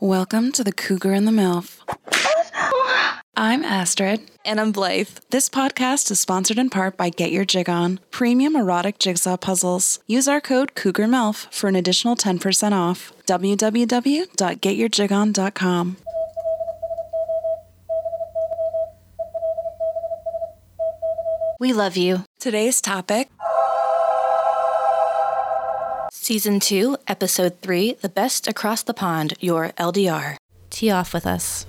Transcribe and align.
Welcome 0.00 0.50
to 0.52 0.64
the 0.64 0.72
Cougar 0.72 1.12
and 1.12 1.26
the 1.26 1.32
MILF. 1.32 1.78
I'm 3.36 3.64
Astrid. 3.64 4.30
And 4.44 4.60
I'm 4.60 4.70
Blythe. 4.72 5.08
This 5.30 5.48
podcast 5.48 6.10
is 6.10 6.18
sponsored 6.20 6.58
in 6.58 6.68
part 6.68 6.96
by 6.96 7.08
Get 7.10 7.30
Your 7.32 7.44
Jig 7.44 7.68
On, 7.70 8.00
premium 8.10 8.56
erotic 8.56 8.98
jigsaw 8.98 9.36
puzzles. 9.36 10.00
Use 10.06 10.26
our 10.28 10.40
code 10.40 10.74
CougarMILF 10.74 11.52
for 11.52 11.68
an 11.68 11.76
additional 11.76 12.16
10% 12.16 12.72
off. 12.72 13.12
www.getyourjigon.com. 13.26 15.96
We 21.60 21.72
love 21.72 21.96
you. 21.96 22.24
Today's 22.40 22.80
topic 22.80 23.30
Season 26.16 26.60
2, 26.60 26.96
Episode 27.08 27.60
3 27.60 27.94
The 27.94 28.08
Best 28.08 28.46
Across 28.46 28.84
the 28.84 28.94
Pond, 28.94 29.34
Your 29.40 29.70
LDR. 29.70 30.36
Tee 30.70 30.88
off 30.88 31.12
with 31.12 31.26
us. 31.26 31.66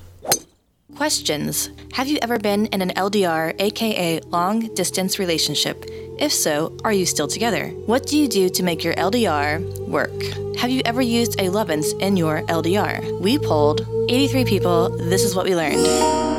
Questions 0.95 1.71
Have 1.93 2.07
you 2.07 2.19
ever 2.21 2.37
been 2.37 2.67
in 2.67 2.83
an 2.83 2.91
LDR, 2.91 3.59
aka 3.59 4.19
long 4.27 4.71
distance 4.75 5.17
relationship? 5.17 5.83
If 6.19 6.31
so, 6.31 6.77
are 6.85 6.93
you 6.93 7.07
still 7.07 7.27
together? 7.27 7.69
What 7.87 8.05
do 8.05 8.19
you 8.19 8.27
do 8.27 8.47
to 8.49 8.63
make 8.63 8.83
your 8.83 8.93
LDR 8.93 9.89
work? 9.89 10.13
Have 10.57 10.69
you 10.69 10.83
ever 10.85 11.01
used 11.01 11.39
a 11.41 11.49
Lovense 11.49 11.99
in 11.99 12.15
your 12.15 12.43
LDR? 12.43 13.19
We 13.19 13.39
polled 13.39 13.81
83 14.09 14.45
people. 14.45 14.89
This 15.09 15.23
is 15.23 15.35
what 15.35 15.45
we 15.45 15.55
learned. 15.55 16.34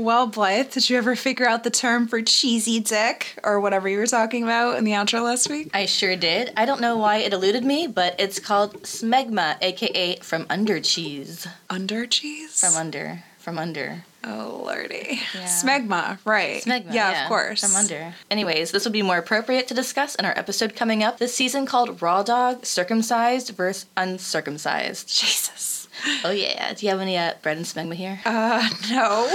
Well, 0.00 0.26
Blythe, 0.26 0.70
did 0.70 0.88
you 0.88 0.96
ever 0.96 1.14
figure 1.14 1.46
out 1.46 1.62
the 1.62 1.70
term 1.70 2.08
for 2.08 2.22
cheesy 2.22 2.80
dick 2.80 3.38
or 3.44 3.60
whatever 3.60 3.86
you 3.86 3.98
were 3.98 4.06
talking 4.06 4.42
about 4.42 4.78
in 4.78 4.84
the 4.84 4.92
outro 4.92 5.22
last 5.22 5.50
week? 5.50 5.70
I 5.74 5.84
sure 5.84 6.16
did. 6.16 6.54
I 6.56 6.64
don't 6.64 6.80
know 6.80 6.96
why 6.96 7.18
it 7.18 7.34
eluded 7.34 7.64
me, 7.64 7.86
but 7.86 8.14
it's 8.18 8.38
called 8.38 8.82
smegma, 8.84 9.58
aka 9.60 10.16
from 10.16 10.46
under 10.48 10.80
cheese. 10.80 11.46
Under 11.68 12.06
cheese? 12.06 12.58
From 12.60 12.76
under. 12.80 13.24
From 13.38 13.58
under. 13.58 14.04
Oh, 14.24 14.62
lordy. 14.64 15.20
Yeah. 15.34 15.44
Smegma, 15.44 16.18
right. 16.24 16.62
Smegma. 16.62 16.94
Yeah, 16.94 17.10
yeah, 17.10 17.22
of 17.24 17.28
course. 17.28 17.60
From 17.60 17.76
under. 17.76 18.14
Anyways, 18.30 18.70
this 18.70 18.84
would 18.84 18.94
be 18.94 19.02
more 19.02 19.18
appropriate 19.18 19.68
to 19.68 19.74
discuss 19.74 20.14
in 20.14 20.24
our 20.24 20.36
episode 20.38 20.74
coming 20.74 21.02
up 21.02 21.18
this 21.18 21.34
season 21.34 21.66
called 21.66 22.00
Raw 22.00 22.22
Dog 22.22 22.64
Circumcised 22.64 23.50
versus 23.50 23.84
Uncircumcised. 23.98 25.08
Jesus. 25.08 25.79
Oh, 26.24 26.30
yeah. 26.30 26.74
Do 26.74 26.84
you 26.84 26.90
have 26.90 27.00
any 27.00 27.16
uh, 27.16 27.32
bread 27.42 27.56
and 27.56 27.64
smegma 27.64 27.94
here? 27.94 28.20
Uh, 28.26 28.68
no. 28.90 29.26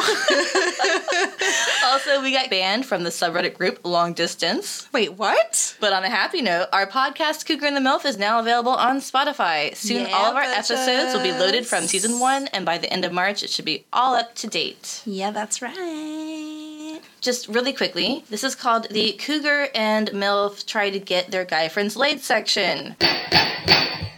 also, 1.86 2.22
we 2.22 2.32
got 2.32 2.50
banned 2.50 2.86
from 2.86 3.04
the 3.04 3.10
subreddit 3.10 3.56
group 3.56 3.80
Long 3.84 4.14
Distance. 4.14 4.88
Wait, 4.94 5.14
what? 5.14 5.76
But 5.80 5.94
on 5.94 6.04
a 6.04 6.10
happy 6.10 6.42
note, 6.42 6.68
our 6.74 6.86
podcast 6.86 7.46
Cougar 7.48 7.66
and 7.66 7.76
the 7.76 7.82
MILF 7.82 8.06
is 8.06 8.18
now 8.20 8.40
available 8.40 8.72
on 8.74 8.98
Spotify. 9.00 9.76
Soon, 9.76 10.02
Yeah, 10.08 10.16
all 10.16 10.30
of 10.32 10.36
our 10.36 10.44
bitches. 10.44 10.72
episodes 10.72 11.14
will 11.16 11.24
be 11.24 11.32
loaded 11.32 11.66
from 11.66 11.86
season 11.86 12.20
one, 12.20 12.48
and 12.48 12.66
by 12.66 12.78
the 12.78 12.92
end 12.92 13.04
of 13.06 13.12
March, 13.12 13.42
it 13.42 13.50
should 13.50 13.66
be 13.66 13.86
all 13.92 14.14
up 14.16 14.36
to 14.36 14.48
date. 14.48 15.02
Yeah, 15.06 15.32
that's 15.32 15.62
right. 15.64 17.00
Just 17.22 17.48
really 17.48 17.74
quickly, 17.74 18.24
this 18.30 18.44
is 18.44 18.54
called 18.54 18.88
the 18.92 19.14
Cougar 19.14 19.70
and 19.74 20.10
MILF 20.12 20.66
Try 20.68 20.92
to 20.92 21.00
Get 21.00 21.32
Their 21.32 21.46
Guy 21.46 21.68
Friends 21.70 21.96
Laid 21.96 22.22
section. 22.22 22.96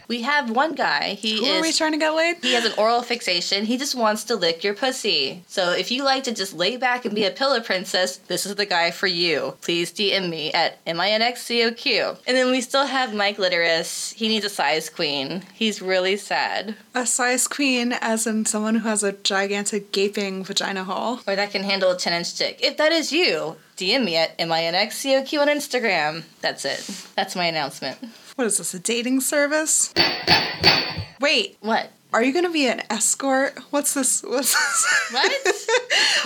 We 0.08 0.22
have 0.22 0.50
one 0.50 0.74
guy, 0.74 1.10
he 1.14 1.36
Who 1.38 1.44
is. 1.44 1.58
are 1.58 1.62
we 1.62 1.72
trying 1.72 1.92
to 1.92 1.98
get 1.98 2.14
laid? 2.14 2.38
He 2.42 2.54
has 2.54 2.64
an 2.64 2.72
oral 2.78 3.02
fixation. 3.02 3.66
He 3.66 3.76
just 3.76 3.94
wants 3.94 4.24
to 4.24 4.36
lick 4.36 4.64
your 4.64 4.72
pussy. 4.74 5.44
So 5.48 5.72
if 5.72 5.90
you 5.90 6.02
like 6.02 6.24
to 6.24 6.32
just 6.34 6.54
lay 6.54 6.78
back 6.78 7.04
and 7.04 7.14
be 7.14 7.24
a 7.24 7.30
pillow 7.30 7.60
princess, 7.60 8.16
this 8.16 8.46
is 8.46 8.54
the 8.54 8.64
guy 8.64 8.90
for 8.90 9.06
you. 9.06 9.54
Please 9.60 9.92
DM 9.92 10.30
me 10.30 10.50
at 10.52 10.82
MINXCOQ. 10.86 12.20
And 12.26 12.36
then 12.36 12.50
we 12.50 12.62
still 12.62 12.86
have 12.86 13.14
Mike 13.14 13.36
Litteris. 13.36 14.14
He 14.14 14.28
needs 14.28 14.46
a 14.46 14.48
size 14.50 14.88
queen. 14.88 15.42
He's 15.54 15.82
really 15.82 16.16
sad. 16.16 16.74
A 16.94 17.04
size 17.04 17.46
queen, 17.46 17.92
as 17.92 18.26
in 18.26 18.46
someone 18.46 18.76
who 18.76 18.88
has 18.88 19.02
a 19.02 19.12
gigantic 19.12 19.92
gaping 19.92 20.42
vagina 20.42 20.84
hole. 20.84 21.20
Or 21.26 21.36
that 21.36 21.50
can 21.50 21.64
handle 21.64 21.90
a 21.90 21.98
10 21.98 22.12
inch 22.14 22.34
dick. 22.34 22.60
If 22.62 22.78
that 22.78 22.92
is 22.92 23.12
you, 23.12 23.56
DM 23.76 24.04
me 24.06 24.16
at 24.16 24.38
MINXCOQ 24.38 25.40
on 25.42 25.48
Instagram. 25.48 26.24
That's 26.40 26.64
it. 26.64 27.08
That's 27.14 27.36
my 27.36 27.44
announcement. 27.44 27.98
What 28.38 28.46
is 28.46 28.58
this, 28.58 28.72
a 28.72 28.78
dating 28.78 29.20
service? 29.22 29.92
Wait, 31.20 31.56
What? 31.60 31.90
are 32.12 32.22
you 32.22 32.32
gonna 32.32 32.52
be 32.52 32.68
an 32.68 32.84
escort? 32.88 33.58
What's 33.70 33.94
this? 33.94 34.22
What's 34.22 34.54
this? 34.54 35.10
What? 35.10 35.32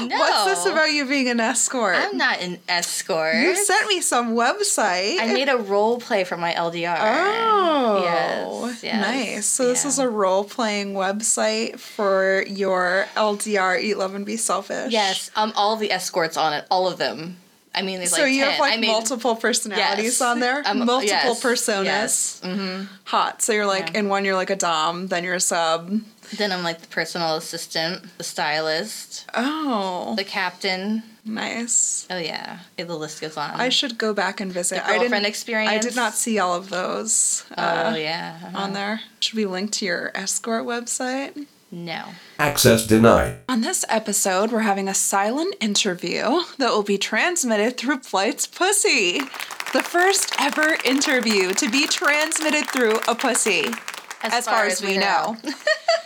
No. 0.00 0.18
What's 0.18 0.44
this 0.64 0.66
about 0.72 0.90
you 0.92 1.04
being 1.06 1.28
an 1.28 1.38
escort? 1.38 1.94
I'm 1.96 2.16
not 2.16 2.40
an 2.40 2.58
escort. 2.68 3.34
You 3.36 3.54
sent 3.54 3.88
me 3.88 4.00
some 4.00 4.34
website. 4.34 5.20
I 5.20 5.30
made 5.32 5.48
a 5.48 5.56
role 5.56 6.00
play 6.00 6.24
for 6.24 6.36
my 6.36 6.52
LDR. 6.52 6.96
Oh, 6.98 8.02
Yes, 8.02 8.82
yes, 8.82 9.00
nice. 9.00 9.46
So 9.46 9.68
this 9.68 9.84
is 9.84 9.98
a 9.98 10.08
role 10.08 10.44
playing 10.44 10.94
website 10.94 11.78
for 11.78 12.42
your 12.48 13.06
LDR 13.16 13.80
Eat 13.82 13.96
Love 13.98 14.14
and 14.14 14.24
Be 14.26 14.36
Selfish. 14.36 14.92
Yes, 14.92 15.30
um, 15.36 15.52
all 15.56 15.76
the 15.76 15.90
escorts 15.92 16.36
on 16.36 16.52
it, 16.52 16.66
all 16.70 16.86
of 16.88 16.98
them. 16.98 17.36
I 17.74 17.82
mean, 17.82 17.98
there's 17.98 18.10
So 18.14 18.22
like 18.22 18.32
you 18.32 18.40
10. 18.42 18.50
have 18.50 18.60
like 18.60 18.80
made, 18.80 18.86
multiple 18.88 19.34
personalities 19.36 20.04
Yes. 20.04 20.20
on 20.20 20.40
there, 20.40 20.62
Um, 20.66 20.78
multiple 20.84 21.04
yes, 21.06 21.40
personas. 21.42 21.84
yes. 21.84 22.40
Mhm. 22.44 22.86
Hot. 23.04 23.40
So 23.42 23.52
you're 23.52 23.66
like 23.66 23.92
Yeah. 23.92 24.00
in 24.00 24.08
one 24.10 24.24
you're 24.26 24.34
like 24.36 24.50
a 24.50 24.56
dom, 24.56 25.08
then 25.08 25.24
you're 25.24 25.36
a 25.36 25.40
sub. 25.40 26.00
Then 26.36 26.52
I'm 26.52 26.62
like 26.62 26.80
the 26.82 26.86
personal 26.88 27.36
assistant, 27.36 28.16
the 28.18 28.24
stylist, 28.24 29.24
Oh, 29.34 30.14
the 30.16 30.24
captain. 30.24 31.02
nice. 31.24 32.06
Oh 32.10 32.16
yeah, 32.18 32.58
the 32.76 32.84
list 32.96 33.20
goes 33.20 33.36
on. 33.36 33.58
I 33.60 33.68
should 33.70 33.96
go 33.98 34.12
back 34.14 34.40
and 34.40 34.52
visit. 34.52 34.76
The 34.76 34.84
I 34.84 34.86
didn't. 34.88 35.00
girlfriend 35.02 35.26
experience. 35.26 35.70
I 35.72 35.78
did 35.78 35.96
not 35.96 36.14
see 36.14 36.38
all 36.38 36.54
of 36.54 36.68
those 36.68 37.44
Oh 37.56 37.62
uh, 37.62 37.94
yeah. 37.96 38.36
uh-huh. 38.46 38.58
on 38.58 38.72
there. 38.74 39.00
Should 39.20 39.34
we 39.34 39.46
link 39.46 39.72
to 39.72 39.84
your 39.84 40.10
escort 40.14 40.64
website? 40.66 41.46
No. 41.74 42.04
Access 42.38 42.86
denied. 42.86 43.38
On 43.48 43.62
this 43.62 43.82
episode, 43.88 44.52
we're 44.52 44.60
having 44.60 44.88
a 44.88 44.94
silent 44.94 45.54
interview 45.58 46.42
that 46.58 46.70
will 46.70 46.82
be 46.82 46.98
transmitted 46.98 47.78
through 47.78 48.00
Blythe's 48.00 48.46
pussy. 48.46 49.20
The 49.72 49.82
first 49.82 50.34
ever 50.38 50.76
interview 50.84 51.54
to 51.54 51.70
be 51.70 51.86
transmitted 51.86 52.68
through 52.68 53.00
a 53.08 53.14
pussy, 53.14 53.64
as, 54.22 54.44
far, 54.44 54.66
as, 54.66 54.82
we 54.82 54.98
know. 54.98 55.38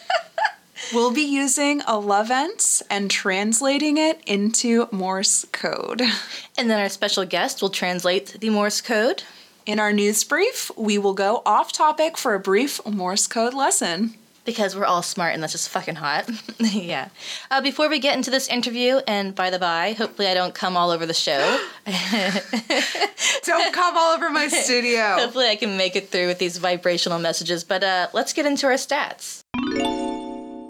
we'll 0.94 1.12
be 1.12 1.22
using 1.22 1.80
a 1.80 1.94
Lovense 1.94 2.80
and 2.88 3.10
translating 3.10 3.98
it 3.98 4.20
into 4.24 4.86
Morse 4.92 5.46
code. 5.50 6.00
And 6.56 6.70
then 6.70 6.80
our 6.80 6.88
special 6.88 7.24
guest 7.24 7.60
will 7.60 7.70
translate 7.70 8.36
the 8.40 8.50
Morse 8.50 8.80
code. 8.80 9.24
In 9.66 9.80
our 9.80 9.92
news 9.92 10.22
brief, 10.22 10.70
we 10.76 10.96
will 10.96 11.12
go 11.12 11.42
off 11.44 11.72
topic 11.72 12.16
for 12.16 12.34
a 12.34 12.40
brief 12.40 12.80
Morse 12.86 13.26
code 13.26 13.52
lesson. 13.52 14.14
Because 14.46 14.74
we're 14.74 14.86
all 14.86 15.02
smart 15.02 15.34
and 15.34 15.42
that's 15.42 15.52
just 15.52 15.68
fucking 15.68 15.96
hot. 15.96 16.30
yeah. 16.58 17.08
Uh, 17.50 17.60
before 17.60 17.88
we 17.88 17.98
get 17.98 18.16
into 18.16 18.30
this 18.30 18.48
interview, 18.48 19.00
and 19.06 19.34
by 19.34 19.50
the 19.50 19.58
by, 19.58 19.92
hopefully 19.92 20.28
I 20.28 20.34
don't 20.34 20.54
come 20.54 20.76
all 20.76 20.90
over 20.90 21.04
the 21.04 21.14
show. 21.14 21.60
Don't 23.44 23.72
come 23.72 23.96
all 23.96 24.14
over 24.14 24.30
my 24.30 24.48
studio. 24.64 25.16
Hopefully, 25.18 25.48
I 25.48 25.56
can 25.56 25.76
make 25.76 25.96
it 25.96 26.10
through 26.10 26.26
with 26.26 26.38
these 26.38 26.58
vibrational 26.58 27.18
messages. 27.18 27.64
But 27.64 27.84
uh, 27.84 28.08
let's 28.12 28.32
get 28.32 28.46
into 28.46 28.66
our 28.66 28.74
stats. 28.74 29.42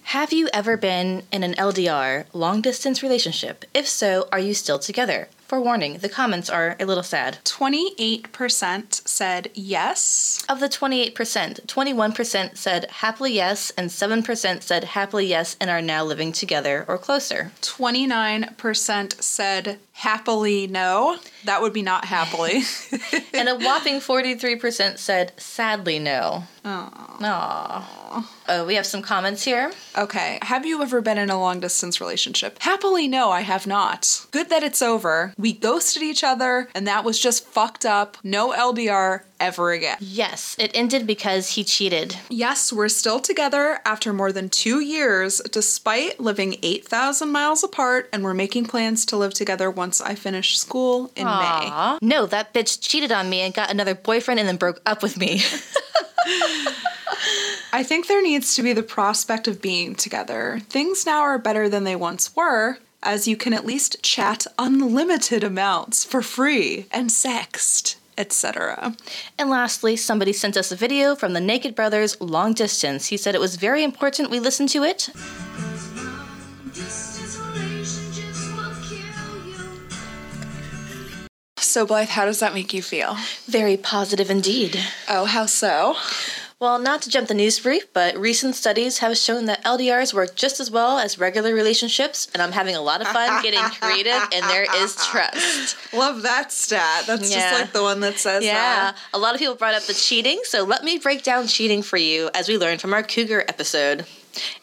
Have 0.04 0.32
you 0.32 0.48
ever 0.52 0.76
been 0.76 1.24
in 1.32 1.42
an 1.42 1.54
LDR, 1.54 2.26
long 2.32 2.60
distance 2.60 3.02
relationship? 3.02 3.64
If 3.74 3.88
so, 3.88 4.28
are 4.30 4.38
you 4.38 4.54
still 4.54 4.78
together? 4.78 5.28
Forewarning, 5.46 5.98
the 5.98 6.08
comments 6.08 6.50
are 6.50 6.76
a 6.80 6.84
little 6.84 7.04
sad. 7.04 7.38
28% 7.44 9.06
said 9.08 9.50
yes. 9.54 10.44
Of 10.48 10.58
the 10.60 10.68
28%, 10.68 11.66
21% 11.66 12.56
said 12.56 12.90
happily 12.90 13.32
yes, 13.34 13.70
and 13.76 13.88
7% 13.90 14.62
said 14.62 14.84
happily 14.84 15.26
yes 15.26 15.56
and 15.60 15.70
are 15.70 15.82
now 15.82 16.04
living 16.04 16.32
together 16.32 16.84
or 16.88 16.98
closer. 16.98 17.52
29% 17.62 19.22
said 19.22 19.78
happily 19.92 20.66
no. 20.66 21.18
That 21.44 21.62
would 21.62 21.72
be 21.72 21.82
not 21.82 22.04
happily. 22.06 22.62
And 23.32 23.48
a 23.50 23.54
whopping 23.54 23.96
43% 24.00 24.96
said 24.98 25.32
sadly 25.36 25.98
no. 25.98 26.44
Aw. 26.64 27.16
Aww. 27.20 28.24
Oh, 28.48 28.64
we 28.64 28.74
have 28.76 28.86
some 28.86 29.02
comments 29.02 29.44
here. 29.44 29.72
okay. 29.96 30.38
Have 30.42 30.64
you 30.64 30.82
ever 30.82 31.00
been 31.02 31.18
in 31.18 31.28
a 31.30 31.38
long 31.38 31.60
distance 31.60 32.00
relationship? 32.00 32.58
Happily 32.60 33.08
no, 33.08 33.30
I 33.30 33.42
have 33.42 33.66
not. 33.66 34.26
Good 34.30 34.48
that 34.48 34.62
it's 34.62 34.80
over. 34.80 35.34
We 35.38 35.52
ghosted 35.52 36.02
each 36.02 36.24
other, 36.24 36.68
and 36.74 36.86
that 36.86 37.04
was 37.04 37.18
just 37.18 37.44
fucked 37.44 37.84
up. 37.84 38.16
No 38.24 38.52
LDR 38.52 39.22
ever 39.38 39.72
again. 39.72 39.98
Yes, 40.00 40.56
it 40.58 40.70
ended 40.74 41.06
because 41.06 41.50
he 41.50 41.62
cheated. 41.62 42.16
Yes, 42.30 42.72
we're 42.72 42.88
still 42.88 43.20
together 43.20 43.78
after 43.84 44.14
more 44.14 44.32
than 44.32 44.48
two 44.48 44.80
years, 44.80 45.42
despite 45.52 46.18
living 46.18 46.56
8,000 46.62 47.30
miles 47.30 47.62
apart, 47.62 48.08
and 48.14 48.24
we're 48.24 48.32
making 48.32 48.64
plans 48.64 49.04
to 49.06 49.16
live 49.18 49.34
together 49.34 49.70
once 49.70 50.00
I 50.00 50.14
finish 50.14 50.58
school 50.58 51.12
in 51.14 51.26
May. 51.26 51.98
No, 52.00 52.24
that 52.24 52.54
bitch 52.54 52.80
cheated 52.80 53.12
on 53.12 53.28
me 53.28 53.40
and 53.40 53.52
got 53.52 53.70
another 53.70 53.94
boyfriend 53.94 54.40
and 54.40 54.48
then 54.48 54.56
broke 54.56 54.80
up 54.86 55.02
with 55.02 55.18
me. 55.18 55.42
I 57.72 57.82
think 57.82 58.06
there 58.06 58.22
needs 58.22 58.54
to 58.54 58.62
be 58.62 58.72
the 58.72 58.82
prospect 58.82 59.46
of 59.48 59.60
being 59.60 59.94
together. 59.96 60.60
Things 60.70 61.04
now 61.04 61.20
are 61.20 61.38
better 61.38 61.68
than 61.68 61.84
they 61.84 61.94
once 61.94 62.34
were, 62.34 62.78
as 63.06 63.28
you 63.28 63.36
can 63.36 63.54
at 63.54 63.64
least 63.64 64.02
chat 64.02 64.46
unlimited 64.58 65.44
amounts 65.44 66.04
for 66.04 66.20
free 66.20 66.86
and 66.90 67.08
sext 67.08 67.96
etc. 68.18 68.96
And 69.38 69.50
lastly, 69.50 69.94
somebody 69.94 70.32
sent 70.32 70.56
us 70.56 70.72
a 70.72 70.76
video 70.76 71.14
from 71.14 71.34
the 71.34 71.40
Naked 71.40 71.74
Brothers 71.74 72.18
Long 72.18 72.54
Distance. 72.54 73.08
He 73.08 73.18
said 73.18 73.34
it 73.34 73.40
was 73.40 73.56
very 73.56 73.84
important 73.84 74.30
we 74.30 74.40
listen 74.40 74.66
to 74.68 74.84
it. 74.84 75.10
Distance 76.72 77.38
relationships 77.38 78.48
will 78.56 78.74
kill 78.88 79.46
you. 79.46 79.68
So, 81.58 81.84
Blythe, 81.84 82.08
how 82.08 82.24
does 82.24 82.40
that 82.40 82.54
make 82.54 82.72
you 82.72 82.80
feel? 82.80 83.16
Very 83.46 83.76
positive 83.76 84.30
indeed. 84.30 84.80
Oh, 85.10 85.26
how 85.26 85.44
so? 85.44 85.96
Well, 86.58 86.78
not 86.78 87.02
to 87.02 87.10
jump 87.10 87.28
the 87.28 87.34
news 87.34 87.60
brief, 87.60 87.92
but 87.92 88.16
recent 88.16 88.54
studies 88.54 88.98
have 89.00 89.18
shown 89.18 89.44
that 89.44 89.62
LDRs 89.62 90.14
work 90.14 90.34
just 90.36 90.58
as 90.58 90.70
well 90.70 90.98
as 90.98 91.18
regular 91.18 91.52
relationships, 91.52 92.28
and 92.32 92.42
I'm 92.42 92.52
having 92.52 92.74
a 92.74 92.80
lot 92.80 93.02
of 93.02 93.08
fun 93.08 93.42
getting 93.42 93.60
creative, 93.80 94.22
and 94.32 94.42
there 94.46 94.64
is 94.76 94.96
trust. 95.04 95.76
Love 95.92 96.22
that 96.22 96.50
stat. 96.52 97.04
That's 97.06 97.30
Yeah. 97.30 97.50
just 97.50 97.60
like 97.60 97.72
the 97.74 97.82
one 97.82 98.00
that 98.00 98.18
says 98.18 98.42
Yeah, 98.42 98.54
that. 98.54 98.96
a 99.12 99.18
lot 99.18 99.34
of 99.34 99.38
people 99.38 99.54
brought 99.54 99.74
up 99.74 99.82
the 99.82 99.92
cheating, 99.92 100.40
so 100.44 100.64
let 100.64 100.82
me 100.82 100.96
break 100.96 101.22
down 101.22 101.46
cheating 101.46 101.82
for 101.82 101.98
you 101.98 102.30
as 102.32 102.48
we 102.48 102.56
learned 102.56 102.80
from 102.80 102.94
our 102.94 103.02
Cougar 103.02 103.44
episode. 103.48 104.06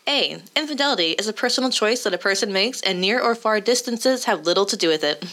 A. 0.08 0.42
Infidelity 0.56 1.12
is 1.12 1.28
a 1.28 1.34
personal 1.34 1.70
choice 1.70 2.02
that 2.06 2.14
a 2.16 2.18
person 2.18 2.52
makes, 2.52 2.82
and 2.82 3.02
near 3.02 3.22
or 3.22 3.36
far 3.36 3.60
distances 3.60 4.26
have 4.26 4.48
little 4.48 4.66
to 4.66 4.76
do 4.76 4.88
with 4.88 5.04
it. 5.04 5.24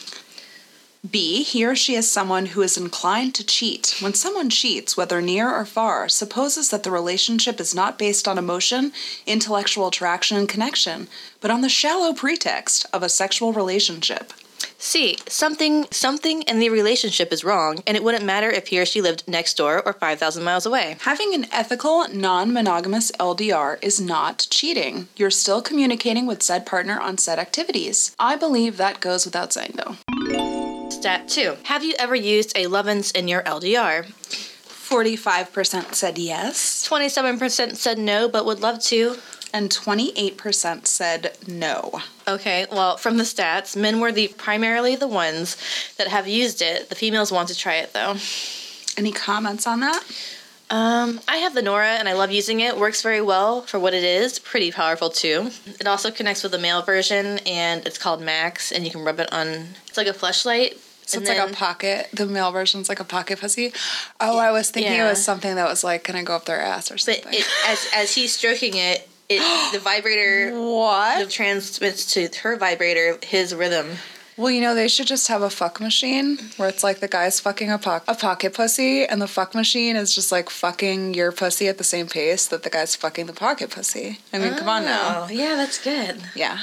B, 1.09 1.43
he 1.43 1.65
or 1.65 1.75
she 1.75 1.95
is 1.95 2.11
someone 2.11 2.47
who 2.47 2.61
is 2.61 2.77
inclined 2.77 3.35
to 3.37 3.45
cheat. 3.45 3.97
When 4.01 4.13
someone 4.13 4.51
cheats, 4.51 4.97
whether 4.97 5.23
near 5.23 5.51
or 5.51 5.65
far, 5.65 6.11
supposes 6.11 6.69
that 6.71 6.83
the 6.83 6.91
relationship 6.91 7.59
is 7.59 7.75
not 7.75 7.99
based 7.99 8.29
on 8.29 8.37
emotion, 8.37 8.93
intellectual 9.27 9.89
attraction, 9.89 10.37
and 10.37 10.49
connection, 10.49 11.09
but 11.41 11.51
on 11.51 11.63
the 11.63 11.71
shallow 11.71 12.13
pretext 12.13 12.85
of 12.93 13.03
a 13.03 13.09
sexual 13.09 13.55
relationship. 13.55 14.35
C. 14.77 15.17
Something 15.27 15.87
something 15.91 16.43
in 16.43 16.59
the 16.59 16.71
relationship 16.71 17.33
is 17.33 17.45
wrong, 17.45 17.83
and 17.87 17.97
it 17.97 18.03
wouldn't 18.03 18.25
matter 18.25 18.51
if 18.51 18.69
he 18.69 18.79
or 18.79 18.87
she 18.87 19.01
lived 19.01 19.25
next 19.27 19.57
door 19.57 19.83
or 19.85 19.93
5,000 19.93 20.43
miles 20.43 20.67
away. 20.67 20.97
Having 21.01 21.35
an 21.35 21.47
ethical, 21.53 22.07
non 22.09 22.53
monogamous 22.53 23.11
LDR 23.13 23.79
is 23.83 24.01
not 24.01 24.47
cheating. 24.51 25.09
You're 25.17 25.31
still 25.31 25.63
communicating 25.63 26.27
with 26.27 26.43
said 26.43 26.67
partner 26.67 26.99
on 26.99 27.19
said 27.19 27.39
activities. 27.39 28.15
I 28.19 28.37
believe 28.37 28.77
that 28.77 29.01
goes 29.01 29.25
without 29.25 29.53
saying, 29.53 29.75
though. 29.77 30.40
Stat 30.91 31.29
2. 31.29 31.57
Have 31.65 31.83
you 31.83 31.95
ever 31.99 32.15
used 32.15 32.57
a 32.57 32.65
Lovense 32.67 33.17
in 33.17 33.29
your 33.29 33.43
LDR? 33.43 34.05
45% 34.05 35.95
said 35.95 36.19
yes, 36.19 36.87
27% 36.89 37.77
said 37.77 37.99
no, 37.99 38.29
but 38.29 38.45
would 38.45 38.61
love 38.61 38.81
to. 38.85 39.17
and 39.53 39.69
28% 39.71 40.87
said 40.87 41.37
no. 41.49 42.01
Okay, 42.29 42.67
well, 42.71 42.97
from 42.97 43.17
the 43.17 43.25
stats, 43.25 43.77
men 43.77 43.99
were 43.99 44.13
the 44.13 44.29
primarily 44.29 44.95
the 44.95 45.09
ones 45.09 45.57
that 45.99 46.07
have 46.07 46.29
used 46.29 46.63
it. 46.63 46.89
The 46.89 46.95
females 46.95 47.33
want 47.33 47.49
to 47.49 47.57
try 47.57 47.75
it 47.77 47.93
though. 47.93 48.17
Any 48.97 49.11
comments 49.11 49.67
on 49.67 49.81
that? 49.81 50.05
Um, 50.71 51.21
I 51.27 51.39
have 51.39 51.55
the 51.55 51.63
Nora 51.63 51.95
and 51.95 52.09
I 52.09 52.13
love 52.13 52.31
using 52.31 52.61
it. 52.61 52.79
Works 52.79 53.03
very 53.03 53.21
well 53.21 53.63
for 53.63 53.79
what 53.81 53.93
it 53.93 54.05
is. 54.05 54.39
Pretty 54.39 54.71
powerful 54.71 55.11
too. 55.11 55.51
It 55.81 55.87
also 55.87 56.11
connects 56.13 56.43
with 56.45 56.53
the 56.53 56.59
male 56.59 56.83
version 56.83 57.41
and 57.47 57.85
it's 57.87 57.99
called 57.99 58.23
Max 58.23 58.71
and 58.71 58.85
you 58.85 58.91
can 58.93 59.03
rub 59.03 59.19
it 59.19 59.33
on. 59.33 59.49
It's 59.89 59.97
like 59.97 60.07
a 60.07 60.15
flashlight. 60.15 60.79
So 61.07 61.19
it's 61.19 61.29
like 61.29 61.39
a 61.39 61.53
pocket. 61.53 62.09
The 62.13 62.25
male 62.27 62.53
version's 62.53 62.89
like 62.89 63.01
a 63.01 63.05
pocket 63.05 63.41
pussy. 63.41 63.73
Oh, 64.21 64.39
I 64.39 64.53
was 64.53 64.71
thinking 64.71 64.93
Yeah. 64.93 65.07
it 65.07 65.11
was 65.11 65.25
something 65.25 65.57
that 65.57 65.69
was 65.69 65.83
like 65.83 66.05
gonna 66.05 66.23
go 66.23 66.37
up 66.37 66.45
their 66.45 66.61
ass 66.61 66.89
or 66.93 66.95
But 66.95 67.01
something. 67.01 67.35
it, 67.35 67.49
as 67.67 67.89
as 67.93 68.15
he's 68.15 68.33
stroking 68.33 68.77
it, 68.77 69.09
it 69.29 69.73
the 69.73 69.79
vibrator 69.83 70.53
what? 70.63 71.29
transmits 71.29 72.13
to 72.15 72.29
her 72.45 72.57
vibrator 72.57 73.19
his 73.25 73.53
rhythm. 73.53 73.97
Well, 74.41 74.51
you 74.51 74.63
know, 74.63 74.75
they 74.75 74.89
should 74.89 75.07
just 75.07 75.29
have 75.29 75.43
a 75.43 75.51
fuck 75.51 75.83
machine 75.83 76.39
where 76.57 76.67
it's 76.67 76.83
like 76.83 77.01
the 77.01 77.09
guy's 77.09 77.39
fucking 77.39 77.71
a, 77.71 77.77
po- 77.77 78.01
a 78.09 78.15
pocket 78.15 78.55
pussy, 78.55 79.05
and 79.05 79.21
the 79.21 79.29
fuck 79.29 79.55
machine 79.55 79.97
is 79.97 80.15
just 80.15 80.33
like 80.33 80.49
fucking 80.49 81.13
your 81.13 81.31
pussy 81.31 81.69
at 81.69 81.77
the 81.77 81.85
same 81.85 82.07
pace 82.07 82.47
that 82.47 82.63
the 82.63 82.71
guy's 82.71 82.97
fucking 82.97 83.27
the 83.27 83.35
pocket 83.35 83.69
pussy. 83.69 84.19
I 84.33 84.39
mean, 84.39 84.55
come 84.55 84.71
on 84.71 84.87
now. 84.87 85.27
Oh, 85.27 85.31
yeah, 85.31 85.57
that's 85.57 85.77
good. 85.77 86.23
Yeah. 86.35 86.59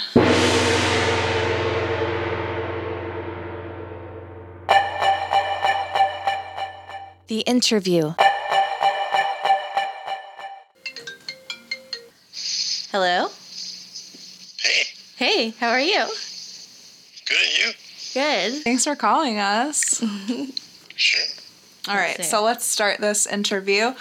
The 7.27 7.41
interview. 7.41 8.15
Hello. 12.91 13.27
Hey, 14.63 14.83
Hey, 15.17 15.49
how 15.59 15.69
are 15.69 15.79
you? 15.79 16.07
Good 18.17 18.23
at 18.23 18.47
you? 18.47 18.53
Good. 18.53 18.63
Thanks 18.63 18.83
for 18.83 18.95
calling 18.95 19.37
us. 19.37 20.03
Sure. 20.95 21.25
All 21.87 21.95
right, 21.95 22.21
so 22.25 22.43
let's 22.43 22.65
start 22.65 22.99
this 22.99 23.25
interview. 23.25 23.93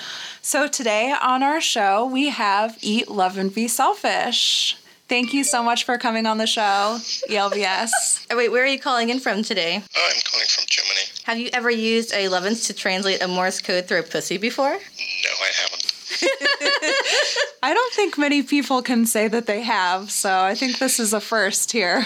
So 0.43 0.67
today 0.67 1.15
on 1.23 1.45
our 1.45 1.61
show, 1.61 2.05
we 2.05 2.31
have 2.31 2.77
Eat, 2.83 3.09
Love, 3.09 3.39
and 3.39 3.55
Be 3.55 3.69
Selfish. 3.69 4.77
Thank 5.09 5.33
you 5.33 5.45
so 5.45 5.63
much 5.63 5.85
for 5.85 5.97
coming 5.97 6.27
on 6.27 6.39
the 6.39 6.49
show, 6.49 6.99
E 7.31 7.35
ELVS. 7.35 8.27
Oh, 8.29 8.37
wait, 8.37 8.51
where 8.51 8.65
are 8.65 8.67
you 8.67 8.81
calling 8.81 9.11
in 9.11 9.21
from 9.21 9.45
today? 9.45 9.81
Oh, 9.97 10.11
I'm 10.13 10.21
calling 10.25 10.47
from 10.49 10.65
Germany. 10.67 11.01
Have 11.25 11.39
you 11.39 11.49
ever 11.53 11.71
used 11.71 12.13
a 12.13 12.27
Lovense 12.27 12.67
to 12.67 12.73
translate 12.73 13.23
a 13.23 13.29
Morse 13.29 13.61
code 13.61 13.87
through 13.87 14.01
a 14.01 14.03
pussy 14.03 14.37
before? 14.37 14.73
No, 14.73 14.77
I 14.77 15.53
haven't. 15.63 15.93
I 17.63 17.73
don't 17.73 17.93
think 17.95 18.19
many 18.19 18.43
people 18.43 18.83
can 18.83 19.07
say 19.07 19.29
that 19.29 19.47
they 19.47 19.63
have, 19.63 20.11
so 20.11 20.41
I 20.41 20.57
think 20.57 20.79
this 20.79 20.99
is 20.99 21.13
a 21.13 21.21
first 21.21 21.71
here. 21.71 22.05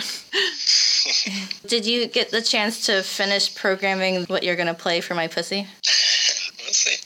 Did 1.66 1.86
you 1.86 2.06
get 2.06 2.30
the 2.30 2.42
chance 2.42 2.86
to 2.86 3.02
finish 3.02 3.54
programming 3.54 4.24
what 4.24 4.42
you're 4.42 4.56
gonna 4.56 4.74
play 4.74 5.00
for 5.00 5.14
my 5.14 5.28
pussy? 5.28 5.66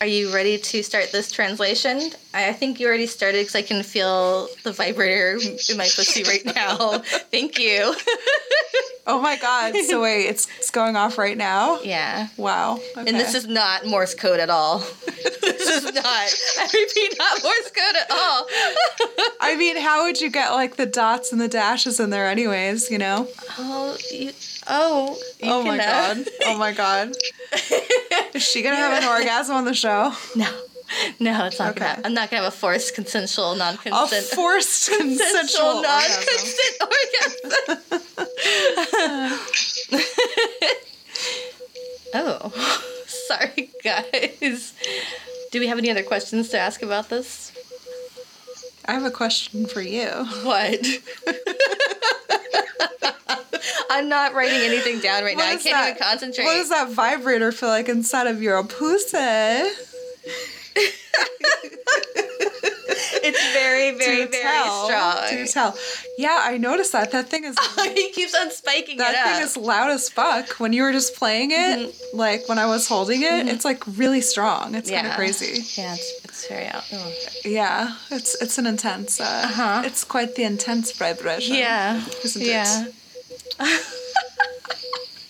Are 0.00 0.06
you 0.06 0.34
ready 0.34 0.58
to 0.58 0.82
start 0.82 1.12
this 1.12 1.30
translation? 1.30 2.10
I 2.34 2.52
think 2.52 2.80
you 2.80 2.86
already 2.88 3.06
started 3.06 3.38
because 3.42 3.54
I 3.54 3.62
can 3.62 3.82
feel 3.82 4.48
the 4.64 4.72
vibrator 4.72 5.38
in 5.70 5.76
my 5.76 5.84
pussy 5.84 6.24
right 6.24 6.44
now. 6.54 6.98
Thank 7.30 7.58
you. 7.58 7.94
Oh 9.06 9.20
my 9.20 9.36
god, 9.36 9.76
so 9.86 10.00
wait, 10.00 10.24
it's, 10.28 10.48
it's 10.58 10.70
going 10.70 10.96
off 10.96 11.18
right 11.18 11.36
now? 11.36 11.78
yeah. 11.82 12.28
Wow. 12.38 12.80
And 12.96 13.08
this 13.08 13.34
is 13.34 13.46
not 13.46 13.84
Morse 13.84 14.14
code 14.14 14.40
at 14.40 14.48
all. 14.48 14.78
this 14.78 15.68
is 15.68 15.84
not. 15.84 16.04
I 16.06 16.68
repeat, 16.72 17.14
not 17.18 17.42
Morse 17.42 17.70
code 17.70 17.96
at 18.00 18.10
all. 18.10 18.46
I 19.40 19.56
mean, 19.58 19.76
how 19.76 20.04
would 20.04 20.22
you 20.22 20.30
get 20.30 20.52
like 20.52 20.76
the 20.76 20.86
dots 20.86 21.32
and 21.32 21.40
the 21.40 21.48
dashes 21.48 22.00
in 22.00 22.08
there, 22.08 22.26
anyways, 22.28 22.90
you 22.90 22.96
know? 22.96 23.28
Oh, 23.58 23.94
you. 24.10 24.32
Oh. 24.68 25.18
Oh 25.42 25.62
my 25.62 25.76
can, 25.76 25.80
uh, 25.80 26.14
god. 26.14 26.28
Oh 26.46 26.56
my 26.58 26.72
god. 26.72 27.12
Is 28.32 28.42
she 28.42 28.62
gonna 28.62 28.76
have 28.76 29.02
an 29.02 29.06
orgasm 29.08 29.54
on 29.54 29.66
the 29.66 29.74
show? 29.84 30.12
No. 30.36 30.48
No, 31.18 31.46
it's 31.46 31.58
not 31.58 31.70
Okay. 31.70 31.80
gonna. 31.80 32.02
I'm 32.04 32.14
not 32.14 32.30
gonna 32.30 32.42
have 32.44 32.52
a 32.52 32.56
forced 32.56 32.94
consensual 32.94 33.54
non-consent. 33.56 34.26
forced 34.26 34.90
consensual 34.90 35.82
non-consent 35.90 36.76
orgasm. 36.92 37.80
oh, 42.14 42.52
sorry, 43.06 43.70
guys. 43.82 44.74
Do 45.50 45.58
we 45.60 45.66
have 45.68 45.78
any 45.78 45.90
other 45.90 46.02
questions 46.02 46.50
to 46.50 46.58
ask 46.58 46.82
about 46.82 47.08
this? 47.08 47.50
I 48.84 48.92
have 48.92 49.04
a 49.04 49.10
question 49.10 49.66
for 49.66 49.80
you. 49.80 50.08
What? 50.42 50.86
I'm 53.90 54.08
not 54.08 54.34
writing 54.34 54.58
anything 54.60 55.00
down 55.00 55.22
right 55.24 55.36
now. 55.36 55.44
I 55.44 55.50
can't 55.56 55.64
that- 55.64 55.90
even 55.96 56.02
concentrate. 56.02 56.44
What 56.44 56.54
does 56.54 56.68
that 56.70 56.90
vibrator 56.90 57.52
feel 57.52 57.68
like 57.68 57.88
inside 57.88 58.26
of 58.26 58.42
your 58.42 58.62
pussy? 58.64 59.16
It's 63.26 63.52
very, 63.54 63.92
very, 63.98 64.26
very 64.26 64.42
tell. 64.42 64.84
strong. 64.86 65.16
Do 65.30 65.46
tell. 65.46 65.76
Yeah, 66.18 66.38
I 66.42 66.58
noticed 66.58 66.92
that. 66.92 67.10
That 67.12 67.28
thing 67.28 67.44
is 67.44 67.56
he 67.82 68.10
keeps 68.12 68.34
on 68.34 68.50
spiking 68.50 68.98
that 68.98 69.12
it 69.14 69.18
up. 69.18 69.26
thing 69.34 69.42
is 69.42 69.56
loud 69.56 69.90
as 69.90 70.08
fuck. 70.10 70.60
When 70.60 70.72
you 70.72 70.82
were 70.82 70.92
just 70.92 71.16
playing 71.16 71.50
it, 71.52 71.94
like 72.12 72.48
when 72.48 72.58
I 72.58 72.66
was 72.66 72.86
holding 72.88 73.22
it, 73.22 73.48
it's 73.48 73.64
like 73.64 73.82
really 73.96 74.20
strong. 74.20 74.74
It's 74.74 74.90
kind 74.90 75.06
of 75.06 75.14
crazy. 75.14 75.62
yeah, 75.80 75.94
it's, 75.94 76.24
it's 76.24 76.46
very 76.48 76.66
out. 76.66 76.84
oh. 76.92 77.12
Yeah, 77.44 77.96
it's 78.10 78.34
it's 78.42 78.58
an 78.58 78.66
intense. 78.66 79.20
Uh, 79.20 79.24
Uh-huh. 79.44 79.82
It's 79.84 80.04
quite 80.04 80.34
the 80.34 80.44
intense 80.44 80.92
vibration. 80.92 81.56
Yeah. 81.56 82.02
Isn't 82.24 82.42
it? 82.42 82.94
Yeah. 83.60 83.78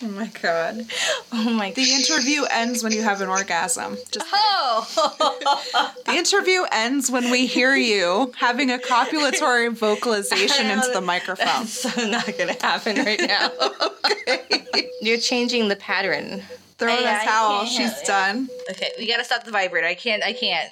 Oh 0.03 0.07
my 0.09 0.27
god. 0.41 0.85
Oh 1.31 1.49
my 1.51 1.69
god. 1.69 1.75
The 1.75 1.91
interview 1.93 2.43
ends 2.51 2.83
when 2.83 2.91
you 2.91 3.01
have 3.01 3.21
an 3.21 3.29
orgasm. 3.29 3.97
Just 4.11 4.25
Oh! 4.31 5.93
the 6.05 6.11
interview 6.13 6.63
ends 6.71 7.09
when 7.09 7.31
we 7.31 7.47
hear 7.47 7.75
you 7.75 8.31
having 8.37 8.69
a 8.71 8.77
copulatory 8.77 9.71
vocalization 9.77 10.67
into 10.67 10.89
the 10.93 11.01
microphone. 11.01 11.45
That's 11.47 11.97
not 11.97 12.29
gonna 12.37 12.53
happen 12.61 12.97
right 13.03 13.19
now. 13.25 13.49
You're 15.01 15.17
changing 15.17 15.69
the 15.69 15.75
pattern. 15.77 16.43
Throw 16.77 16.95
in 16.97 17.05
I- 17.05 17.11
a 17.19 17.21
I 17.21 17.25
towel. 17.25 17.65
She's 17.65 17.79
yeah. 18.01 18.05
done. 18.05 18.49
Okay, 18.71 18.89
we 18.99 19.07
gotta 19.07 19.23
stop 19.23 19.43
the 19.45 19.51
vibrator. 19.51 19.87
I 19.87 19.95
can't. 19.95 20.21
I 20.23 20.33
can't 20.33 20.69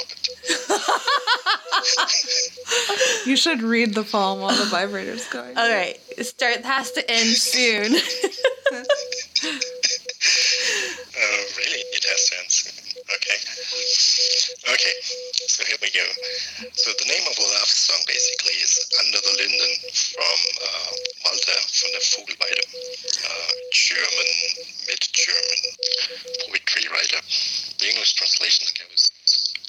opened. 0.00 0.28
you 3.26 3.36
should 3.36 3.62
read 3.62 3.94
the 3.94 4.04
poem 4.04 4.40
while 4.40 4.56
the 4.56 4.64
vibrator's 4.64 5.26
going. 5.28 5.56
All 5.56 5.68
right, 5.68 5.98
start 6.22 6.64
has 6.64 6.92
to 6.92 7.10
end 7.10 7.28
soon. 7.36 7.94
oh, 7.94 8.80
really? 11.56 11.82
It 11.94 12.04
has 12.04 12.28
to 12.28 12.38
end 12.38 12.50
soon. 12.50 12.88
Okay. 13.08 13.38
Okay, 14.68 14.94
so 15.48 15.64
here 15.64 15.78
we 15.80 15.90
go. 15.90 16.04
So 16.72 16.92
the 16.98 17.08
name 17.08 17.24
of 17.28 17.36
the 17.36 17.48
last 17.56 17.88
song 17.88 18.02
basically 18.06 18.52
is 18.60 18.76
Under 19.00 19.18
the 19.18 19.34
Linden 19.38 19.72
from 20.12 20.38
uh, 20.60 20.92
from 21.78 21.90
the 21.92 22.00
Vogelweide, 22.00 22.64
uh, 23.24 23.52
German, 23.72 24.30
mid-German 24.86 25.60
poetry 26.46 26.88
writer. 26.90 27.20
The 27.78 27.88
English 27.88 28.14
translation 28.14 28.66
was. 28.90 29.17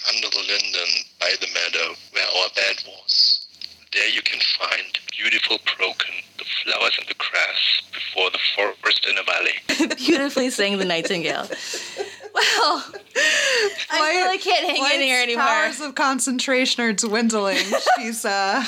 Under 0.07 0.29
the 0.29 0.39
linden 0.47 0.87
by 1.19 1.33
the 1.39 1.47
meadow 1.47 1.95
where 2.11 2.25
our 2.25 2.49
bed 2.55 2.83
was. 2.87 3.45
There 3.93 4.07
you 4.09 4.21
can 4.21 4.39
find 4.57 4.99
beautiful 5.11 5.57
broken, 5.77 6.13
the 6.37 6.45
flowers 6.63 6.95
and 6.99 7.07
the 7.07 7.15
grass 7.15 7.81
before 7.91 8.29
the 8.29 8.39
forest 8.55 9.05
in 9.09 9.17
a 9.17 9.23
valley. 9.23 9.95
Beautifully 9.97 10.49
sang 10.49 10.77
the 10.77 10.85
nightingale. 10.85 11.47
Well, 12.33 12.85
I 13.91 14.13
really 14.15 14.37
can't 14.37 14.65
hang 14.65 14.95
in 14.95 15.01
here 15.01 15.21
anymore. 15.21 15.45
Powers 15.45 15.81
of 15.81 15.95
concentration 15.95 16.83
are 16.83 16.93
dwindling. 16.93 17.57
She's 17.97 18.23
uh, 18.25 18.61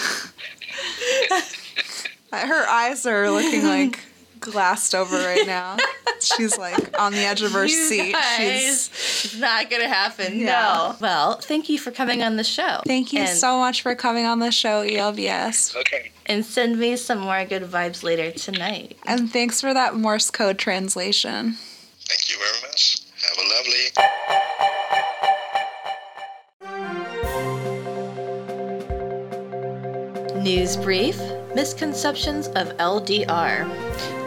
her 2.34 2.68
eyes 2.68 3.06
are 3.06 3.30
looking 3.30 3.64
like 3.64 4.00
glassed 4.40 4.96
over 4.96 5.16
right 5.18 5.46
now. 5.46 5.78
She's 6.22 6.58
like 6.58 7.00
on 7.00 7.12
the 7.14 7.20
edge 7.20 7.42
of 7.42 7.52
her 7.54 7.66
You 7.68 7.88
seat. 7.88 8.12
guys, 8.14 8.38
She's. 8.38 8.90
it's 9.26 9.38
not 9.40 9.70
gonna 9.70 9.88
happen. 9.88 10.40
Yeah. 10.40 10.46
No. 10.46 10.96
Well, 11.00 11.36
thank 11.38 11.70
you 11.70 11.78
for 11.80 11.92
coming 11.92 12.22
on 12.24 12.36
the 12.38 12.44
show. 12.44 12.82
Thank 12.86 13.14
you 13.14 13.22
and, 13.22 13.38
so 13.38 13.58
much 13.60 13.82
for 13.82 13.96
coming 13.96 14.26
on 14.26 14.40
the 14.40 14.52
show, 14.52 14.84
E 14.84 14.96
ELVS. 14.96 15.76
Okay. 15.76 16.12
And 16.28 16.46
send 16.46 16.78
me 16.80 16.96
some 16.96 17.20
more 17.20 17.44
good 17.46 17.64
vibes 17.64 18.04
later 18.04 18.32
tonight. 18.32 18.98
And 19.06 19.32
thanks 19.32 19.60
for 19.60 19.74
that 19.74 19.96
Morse 19.96 20.30
code 20.32 20.58
translation. 20.58 21.58
Thank 22.06 22.30
you 22.30 22.38
very 22.38 22.62
much. 22.70 23.00
Have 23.22 23.38
a 23.38 23.46
lovely. 23.56 24.82
News 30.44 30.76
brief 30.78 31.20
Misconceptions 31.54 32.48
of 32.50 32.70
LDR. 32.78 33.68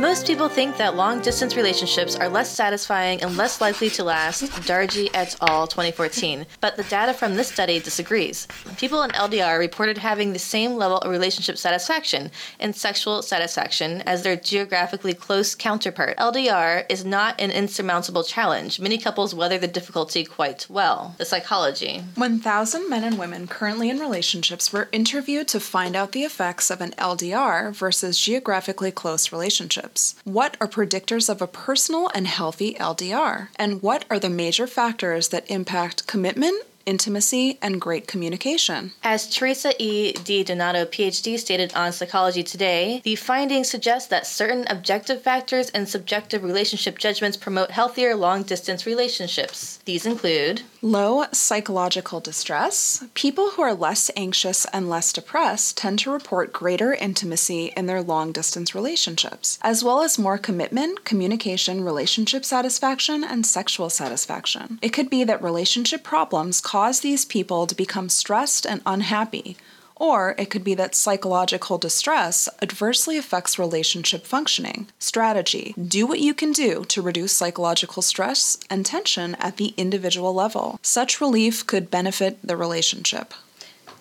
Most 0.00 0.26
people 0.26 0.48
think 0.48 0.76
that 0.76 0.96
long 0.96 1.20
distance 1.20 1.56
relationships 1.56 2.16
are 2.16 2.28
less 2.28 2.50
satisfying 2.50 3.22
and 3.22 3.36
less 3.36 3.60
likely 3.60 3.88
to 3.90 4.02
last, 4.02 4.42
Dargie 4.66 5.08
et 5.14 5.36
al. 5.40 5.68
2014. 5.68 6.46
But 6.60 6.76
the 6.76 6.82
data 6.84 7.14
from 7.14 7.36
this 7.36 7.48
study 7.48 7.78
disagrees. 7.78 8.48
People 8.76 9.02
in 9.02 9.12
LDR 9.12 9.58
reported 9.58 9.98
having 9.98 10.32
the 10.32 10.38
same 10.38 10.74
level 10.74 10.98
of 10.98 11.10
relationship 11.10 11.56
satisfaction 11.56 12.32
and 12.58 12.74
sexual 12.74 13.22
satisfaction 13.22 14.02
as 14.02 14.22
their 14.22 14.36
geographically 14.36 15.14
close 15.14 15.54
counterpart. 15.54 16.18
LDR 16.18 16.84
is 16.88 17.04
not 17.04 17.40
an 17.40 17.52
insurmountable 17.52 18.24
challenge. 18.24 18.80
Many 18.80 18.98
couples 18.98 19.34
weather 19.34 19.58
the 19.58 19.68
difficulty 19.68 20.24
quite 20.24 20.66
well. 20.68 21.14
The 21.18 21.24
psychology. 21.24 22.02
1,000 22.16 22.90
men 22.90 23.04
and 23.04 23.18
women 23.18 23.46
currently 23.46 23.90
in 23.90 24.00
relationships 24.00 24.72
were 24.72 24.88
interviewed 24.90 25.48
to 25.48 25.60
find 25.60 25.94
out 25.94 26.12
the 26.12 26.24
effects 26.24 26.70
of 26.70 26.80
an 26.80 26.90
LDR 26.92 27.72
versus 27.72 28.18
geographically 28.18 28.90
close 28.90 29.32
relationships. 29.84 30.14
What 30.24 30.56
are 30.60 30.68
predictors 30.68 31.28
of 31.28 31.42
a 31.42 31.46
personal 31.46 32.10
and 32.14 32.26
healthy 32.26 32.74
LDR? 32.74 33.48
And 33.56 33.82
what 33.82 34.04
are 34.10 34.18
the 34.18 34.30
major 34.30 34.66
factors 34.66 35.28
that 35.28 35.50
impact 35.50 36.06
commitment, 36.06 36.64
intimacy, 36.86 37.58
and 37.62 37.80
great 37.80 38.06
communication? 38.06 38.92
As 39.02 39.28
Teresa 39.28 39.72
E. 39.82 40.12
D. 40.12 40.44
Donato, 40.44 40.84
PhD, 40.84 41.38
stated 41.38 41.72
on 41.74 41.92
Psychology 41.92 42.42
Today, 42.42 43.00
the 43.04 43.16
findings 43.16 43.70
suggest 43.70 44.10
that 44.10 44.26
certain 44.26 44.64
objective 44.68 45.22
factors 45.22 45.70
and 45.70 45.88
subjective 45.88 46.42
relationship 46.42 46.98
judgments 46.98 47.36
promote 47.36 47.70
healthier 47.70 48.14
long 48.14 48.42
distance 48.42 48.86
relationships. 48.86 49.78
These 49.84 50.06
include 50.06 50.62
Low 50.84 51.24
psychological 51.32 52.20
distress. 52.20 53.02
People 53.14 53.52
who 53.52 53.62
are 53.62 53.72
less 53.72 54.10
anxious 54.16 54.66
and 54.66 54.90
less 54.90 55.14
depressed 55.14 55.78
tend 55.78 55.98
to 56.00 56.12
report 56.12 56.52
greater 56.52 56.92
intimacy 56.92 57.72
in 57.74 57.86
their 57.86 58.02
long 58.02 58.32
distance 58.32 58.74
relationships, 58.74 59.58
as 59.62 59.82
well 59.82 60.02
as 60.02 60.18
more 60.18 60.36
commitment, 60.36 61.06
communication, 61.06 61.82
relationship 61.82 62.44
satisfaction, 62.44 63.24
and 63.24 63.46
sexual 63.46 63.88
satisfaction. 63.88 64.78
It 64.82 64.90
could 64.90 65.08
be 65.08 65.24
that 65.24 65.42
relationship 65.42 66.02
problems 66.02 66.60
cause 66.74 67.02
these 67.02 67.24
people 67.24 67.68
to 67.68 67.74
become 67.76 68.08
stressed 68.08 68.66
and 68.66 68.82
unhappy. 68.84 69.56
Or 69.94 70.34
it 70.36 70.50
could 70.50 70.64
be 70.64 70.74
that 70.74 70.96
psychological 70.96 71.78
distress 71.78 72.48
adversely 72.60 73.16
affects 73.16 73.60
relationship 73.60 74.26
functioning. 74.26 74.88
Strategy 74.98 75.72
Do 75.78 76.04
what 76.04 76.18
you 76.18 76.34
can 76.34 76.50
do 76.50 76.84
to 76.86 77.00
reduce 77.00 77.32
psychological 77.32 78.02
stress 78.02 78.58
and 78.68 78.84
tension 78.84 79.36
at 79.36 79.56
the 79.56 79.72
individual 79.76 80.34
level. 80.34 80.80
Such 80.82 81.20
relief 81.20 81.64
could 81.64 81.92
benefit 81.92 82.38
the 82.42 82.56
relationship. 82.56 83.34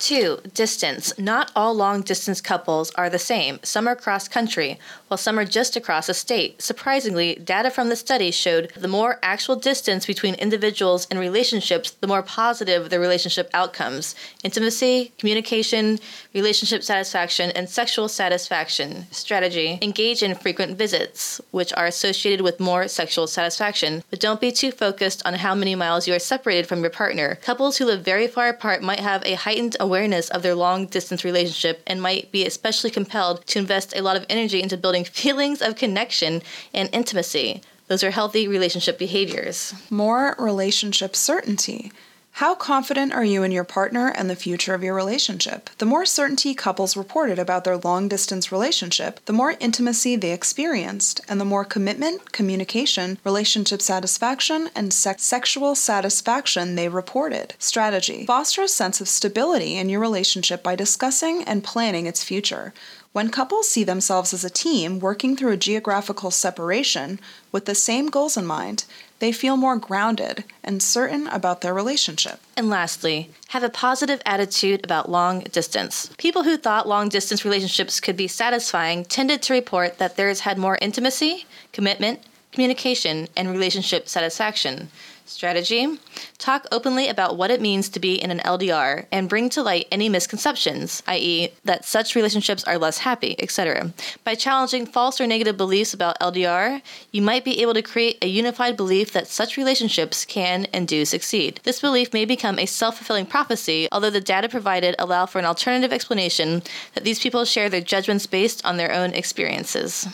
2. 0.00 0.40
Distance. 0.52 1.16
Not 1.16 1.52
all 1.54 1.74
long 1.74 2.02
distance 2.02 2.40
couples 2.40 2.90
are 2.96 3.08
the 3.08 3.20
same. 3.20 3.60
Some 3.62 3.86
are 3.86 3.94
cross 3.94 4.26
country, 4.26 4.80
while 5.14 5.18
some 5.18 5.38
are 5.38 5.44
just 5.44 5.76
across 5.76 6.08
a 6.08 6.14
state. 6.14 6.60
Surprisingly, 6.60 7.36
data 7.36 7.70
from 7.70 7.88
the 7.88 7.94
study 7.94 8.32
showed 8.32 8.72
the 8.74 8.88
more 8.88 9.20
actual 9.22 9.54
distance 9.54 10.06
between 10.06 10.34
individuals 10.34 11.06
and 11.08 11.20
relationships, 11.20 11.92
the 11.92 12.08
more 12.08 12.20
positive 12.20 12.90
the 12.90 12.98
relationship 12.98 13.48
outcomes. 13.54 14.16
Intimacy, 14.42 15.12
communication, 15.16 16.00
relationship 16.34 16.82
satisfaction, 16.82 17.52
and 17.52 17.68
sexual 17.68 18.08
satisfaction. 18.08 19.06
Strategy. 19.12 19.78
Engage 19.80 20.20
in 20.20 20.34
frequent 20.34 20.76
visits, 20.76 21.40
which 21.52 21.72
are 21.74 21.86
associated 21.86 22.40
with 22.42 22.58
more 22.58 22.88
sexual 22.88 23.28
satisfaction, 23.28 24.02
but 24.10 24.18
don't 24.18 24.40
be 24.40 24.50
too 24.50 24.72
focused 24.72 25.24
on 25.24 25.34
how 25.34 25.54
many 25.54 25.76
miles 25.76 26.08
you 26.08 26.14
are 26.14 26.18
separated 26.18 26.66
from 26.66 26.80
your 26.80 26.90
partner. 26.90 27.36
Couples 27.36 27.76
who 27.76 27.84
live 27.84 28.04
very 28.04 28.26
far 28.26 28.48
apart 28.48 28.82
might 28.82 28.98
have 28.98 29.24
a 29.24 29.34
heightened 29.34 29.76
awareness 29.78 30.28
of 30.30 30.42
their 30.42 30.56
long 30.56 30.86
distance 30.86 31.22
relationship 31.22 31.84
and 31.86 32.02
might 32.02 32.32
be 32.32 32.44
especially 32.44 32.90
compelled 32.90 33.46
to 33.46 33.60
invest 33.60 33.94
a 33.94 34.02
lot 34.02 34.16
of 34.16 34.26
energy 34.28 34.60
into 34.60 34.76
building 34.76 35.03
feelings 35.04 35.62
of 35.62 35.76
connection 35.76 36.42
and 36.72 36.88
intimacy. 36.92 37.62
Those 37.88 38.02
are 38.02 38.10
healthy 38.10 38.48
relationship 38.48 38.98
behaviors. 38.98 39.74
More 39.90 40.34
relationship 40.38 41.14
certainty. 41.14 41.92
How 42.38 42.56
confident 42.56 43.12
are 43.12 43.24
you 43.24 43.44
in 43.44 43.52
your 43.52 43.62
partner 43.62 44.08
and 44.08 44.28
the 44.28 44.34
future 44.34 44.74
of 44.74 44.82
your 44.82 44.96
relationship? 44.96 45.70
The 45.78 45.86
more 45.86 46.04
certainty 46.04 46.52
couples 46.52 46.96
reported 46.96 47.38
about 47.38 47.62
their 47.62 47.76
long 47.76 48.08
distance 48.08 48.50
relationship, 48.50 49.20
the 49.26 49.32
more 49.32 49.54
intimacy 49.60 50.16
they 50.16 50.32
experienced, 50.32 51.20
and 51.28 51.40
the 51.40 51.44
more 51.44 51.64
commitment, 51.64 52.32
communication, 52.32 53.18
relationship 53.22 53.80
satisfaction, 53.80 54.68
and 54.74 54.92
sex- 54.92 55.22
sexual 55.22 55.76
satisfaction 55.76 56.74
they 56.74 56.88
reported. 56.88 57.54
Strategy 57.60 58.26
Foster 58.26 58.62
a 58.62 58.68
sense 58.68 59.00
of 59.00 59.06
stability 59.06 59.76
in 59.76 59.88
your 59.88 60.00
relationship 60.00 60.60
by 60.64 60.74
discussing 60.74 61.44
and 61.44 61.62
planning 61.62 62.06
its 62.06 62.24
future. 62.24 62.72
When 63.12 63.30
couples 63.30 63.68
see 63.68 63.84
themselves 63.84 64.34
as 64.34 64.44
a 64.44 64.50
team 64.50 64.98
working 64.98 65.36
through 65.36 65.52
a 65.52 65.56
geographical 65.56 66.32
separation 66.32 67.20
with 67.52 67.66
the 67.66 67.76
same 67.76 68.08
goals 68.10 68.36
in 68.36 68.44
mind, 68.44 68.86
they 69.24 69.32
feel 69.32 69.56
more 69.56 69.78
grounded 69.78 70.44
and 70.62 70.82
certain 70.82 71.26
about 71.28 71.62
their 71.62 71.72
relationship. 71.72 72.38
And 72.58 72.68
lastly, 72.68 73.30
have 73.48 73.62
a 73.62 73.70
positive 73.70 74.20
attitude 74.26 74.84
about 74.84 75.10
long 75.10 75.40
distance. 75.44 76.10
People 76.18 76.42
who 76.42 76.58
thought 76.58 76.86
long 76.86 77.08
distance 77.08 77.42
relationships 77.42 78.00
could 78.00 78.18
be 78.18 78.28
satisfying 78.28 79.02
tended 79.06 79.40
to 79.40 79.54
report 79.54 79.96
that 79.96 80.16
theirs 80.16 80.40
had 80.40 80.58
more 80.58 80.76
intimacy, 80.82 81.46
commitment, 81.72 82.20
communication, 82.52 83.26
and 83.34 83.48
relationship 83.48 84.10
satisfaction. 84.10 84.90
Strategy 85.26 85.98
Talk 86.38 86.66
openly 86.70 87.08
about 87.08 87.36
what 87.36 87.50
it 87.50 87.60
means 87.60 87.88
to 87.88 88.00
be 88.00 88.14
in 88.16 88.30
an 88.30 88.40
LDR 88.40 89.06
and 89.10 89.28
bring 89.28 89.48
to 89.50 89.62
light 89.62 89.88
any 89.90 90.08
misconceptions, 90.08 91.02
i.e., 91.06 91.52
that 91.64 91.84
such 91.84 92.14
relationships 92.14 92.64
are 92.64 92.76
less 92.76 92.98
happy, 92.98 93.34
etc. 93.38 93.92
By 94.24 94.34
challenging 94.34 94.84
false 94.84 95.20
or 95.20 95.26
negative 95.26 95.56
beliefs 95.56 95.94
about 95.94 96.20
LDR, 96.20 96.82
you 97.12 97.22
might 97.22 97.44
be 97.44 97.62
able 97.62 97.74
to 97.74 97.82
create 97.82 98.18
a 98.20 98.26
unified 98.26 98.76
belief 98.76 99.12
that 99.12 99.28
such 99.28 99.56
relationships 99.56 100.24
can 100.24 100.66
and 100.72 100.86
do 100.86 101.04
succeed. 101.04 101.60
This 101.62 101.80
belief 101.80 102.12
may 102.12 102.24
become 102.26 102.58
a 102.58 102.66
self 102.66 102.98
fulfilling 102.98 103.26
prophecy, 103.26 103.88
although 103.90 104.10
the 104.10 104.20
data 104.20 104.48
provided 104.48 104.94
allow 104.98 105.24
for 105.24 105.38
an 105.38 105.46
alternative 105.46 105.92
explanation 105.92 106.62
that 106.94 107.04
these 107.04 107.20
people 107.20 107.44
share 107.44 107.70
their 107.70 107.80
judgments 107.80 108.26
based 108.26 108.64
on 108.66 108.76
their 108.76 108.92
own 108.92 109.14
experiences. 109.14 110.06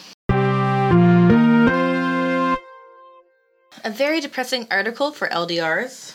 A 3.83 3.91
very 3.91 4.21
depressing 4.21 4.67
article 4.71 5.13
for 5.13 5.29
LDRs. 5.29 6.15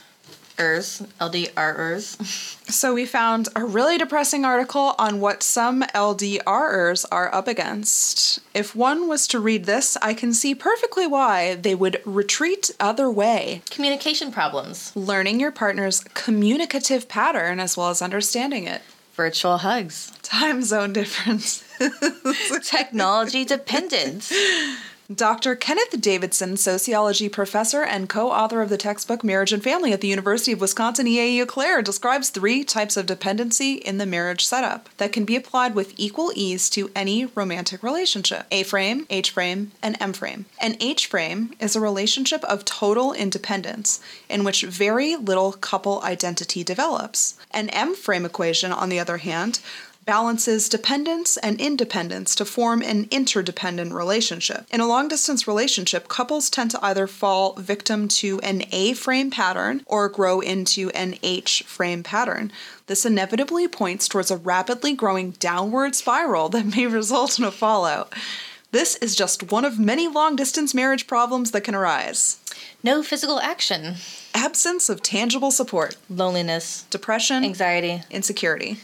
ERS, 0.57 1.01
LDRers. 1.19 2.71
So, 2.71 2.93
we 2.93 3.05
found 3.05 3.49
a 3.55 3.65
really 3.65 3.97
depressing 3.97 4.45
article 4.45 4.95
on 4.97 5.19
what 5.19 5.43
some 5.43 5.81
LDRers 5.93 7.05
are 7.11 7.33
up 7.33 7.47
against. 7.47 8.39
If 8.53 8.75
one 8.75 9.07
was 9.07 9.27
to 9.27 9.39
read 9.39 9.65
this, 9.65 9.97
I 10.01 10.13
can 10.13 10.33
see 10.33 10.55
perfectly 10.55 11.07
why 11.07 11.55
they 11.55 11.75
would 11.75 12.01
retreat 12.05 12.71
other 12.79 13.09
way. 13.11 13.63
Communication 13.69 14.31
problems. 14.31 14.95
Learning 14.95 15.39
your 15.39 15.51
partner's 15.51 15.99
communicative 16.13 17.09
pattern 17.09 17.59
as 17.59 17.75
well 17.75 17.89
as 17.89 18.01
understanding 18.01 18.65
it. 18.65 18.81
Virtual 19.13 19.57
hugs. 19.57 20.11
Time 20.23 20.61
zone 20.63 20.93
difference. 20.93 21.63
Technology 22.63 23.45
dependence. 23.45 24.31
Dr. 25.13 25.55
Kenneth 25.55 26.01
Davidson, 26.01 26.57
sociology 26.57 27.29
professor 27.29 27.83
and 27.83 28.09
co 28.09 28.31
author 28.31 28.63
of 28.63 28.69
the 28.69 28.77
textbook 28.77 29.23
Marriage 29.23 29.53
and 29.53 29.63
Family 29.63 29.93
at 29.93 30.01
the 30.01 30.07
University 30.07 30.51
of 30.51 30.59
Wisconsin 30.59 31.05
EA 31.05 31.39
Eau 31.41 31.45
Claire, 31.45 31.83
describes 31.83 32.31
three 32.31 32.63
types 32.63 32.97
of 32.97 33.05
dependency 33.05 33.73
in 33.73 33.99
the 33.99 34.07
marriage 34.07 34.43
setup 34.43 34.89
that 34.97 35.13
can 35.13 35.23
be 35.23 35.35
applied 35.35 35.75
with 35.75 35.93
equal 35.95 36.31
ease 36.33 36.71
to 36.71 36.89
any 36.95 37.27
romantic 37.27 37.83
relationship 37.83 38.47
A 38.49 38.63
frame, 38.63 39.05
H 39.11 39.29
frame, 39.29 39.73
and 39.83 39.95
M 40.01 40.11
frame. 40.11 40.45
An 40.59 40.75
H 40.79 41.05
frame 41.05 41.53
is 41.59 41.75
a 41.75 41.79
relationship 41.79 42.43
of 42.45 42.65
total 42.65 43.13
independence 43.13 44.01
in 44.27 44.43
which 44.43 44.63
very 44.63 45.15
little 45.15 45.51
couple 45.51 46.01
identity 46.01 46.63
develops. 46.63 47.37
An 47.51 47.69
M 47.69 47.93
frame 47.93 48.25
equation, 48.25 48.71
on 48.71 48.89
the 48.89 48.99
other 48.99 49.17
hand, 49.17 49.59
balances 50.05 50.69
dependence 50.69 51.37
and 51.37 51.59
independence 51.59 52.35
to 52.35 52.45
form 52.45 52.81
an 52.81 53.07
interdependent 53.11 53.93
relationship. 53.93 54.65
In 54.71 54.79
a 54.81 54.87
long 54.87 55.07
distance 55.07 55.47
relationship, 55.47 56.07
couples 56.07 56.49
tend 56.49 56.71
to 56.71 56.85
either 56.85 57.07
fall 57.07 57.53
victim 57.53 58.07
to 58.09 58.39
an 58.41 58.63
A 58.71 58.93
frame 58.93 59.31
pattern 59.31 59.81
or 59.85 60.07
grow 60.09 60.39
into 60.39 60.89
an 60.91 61.15
H 61.23 61.63
frame 61.65 62.03
pattern. 62.03 62.51
This 62.87 63.05
inevitably 63.05 63.67
points 63.67 64.07
towards 64.07 64.29
a 64.29 64.37
rapidly 64.37 64.93
growing 64.93 65.31
downward 65.31 65.95
spiral 65.95 66.49
that 66.49 66.75
may 66.75 66.85
result 66.85 67.39
in 67.39 67.45
a 67.45 67.51
fallout. 67.51 68.13
This 68.71 68.95
is 68.97 69.15
just 69.15 69.51
one 69.51 69.63
of 69.65 69.79
many 69.79 70.07
long 70.07 70.35
distance 70.35 70.73
marriage 70.73 71.07
problems 71.07 71.51
that 71.51 71.63
can 71.63 71.75
arise. 71.75 72.39
No 72.83 73.01
physical 73.01 73.39
action, 73.39 73.95
Absence 74.33 74.89
of 74.89 75.01
tangible 75.01 75.49
support, 75.49 75.95
loneliness, 76.09 76.83
depression, 76.89 77.43
anxiety. 77.45 78.03
insecurity. 78.11 78.77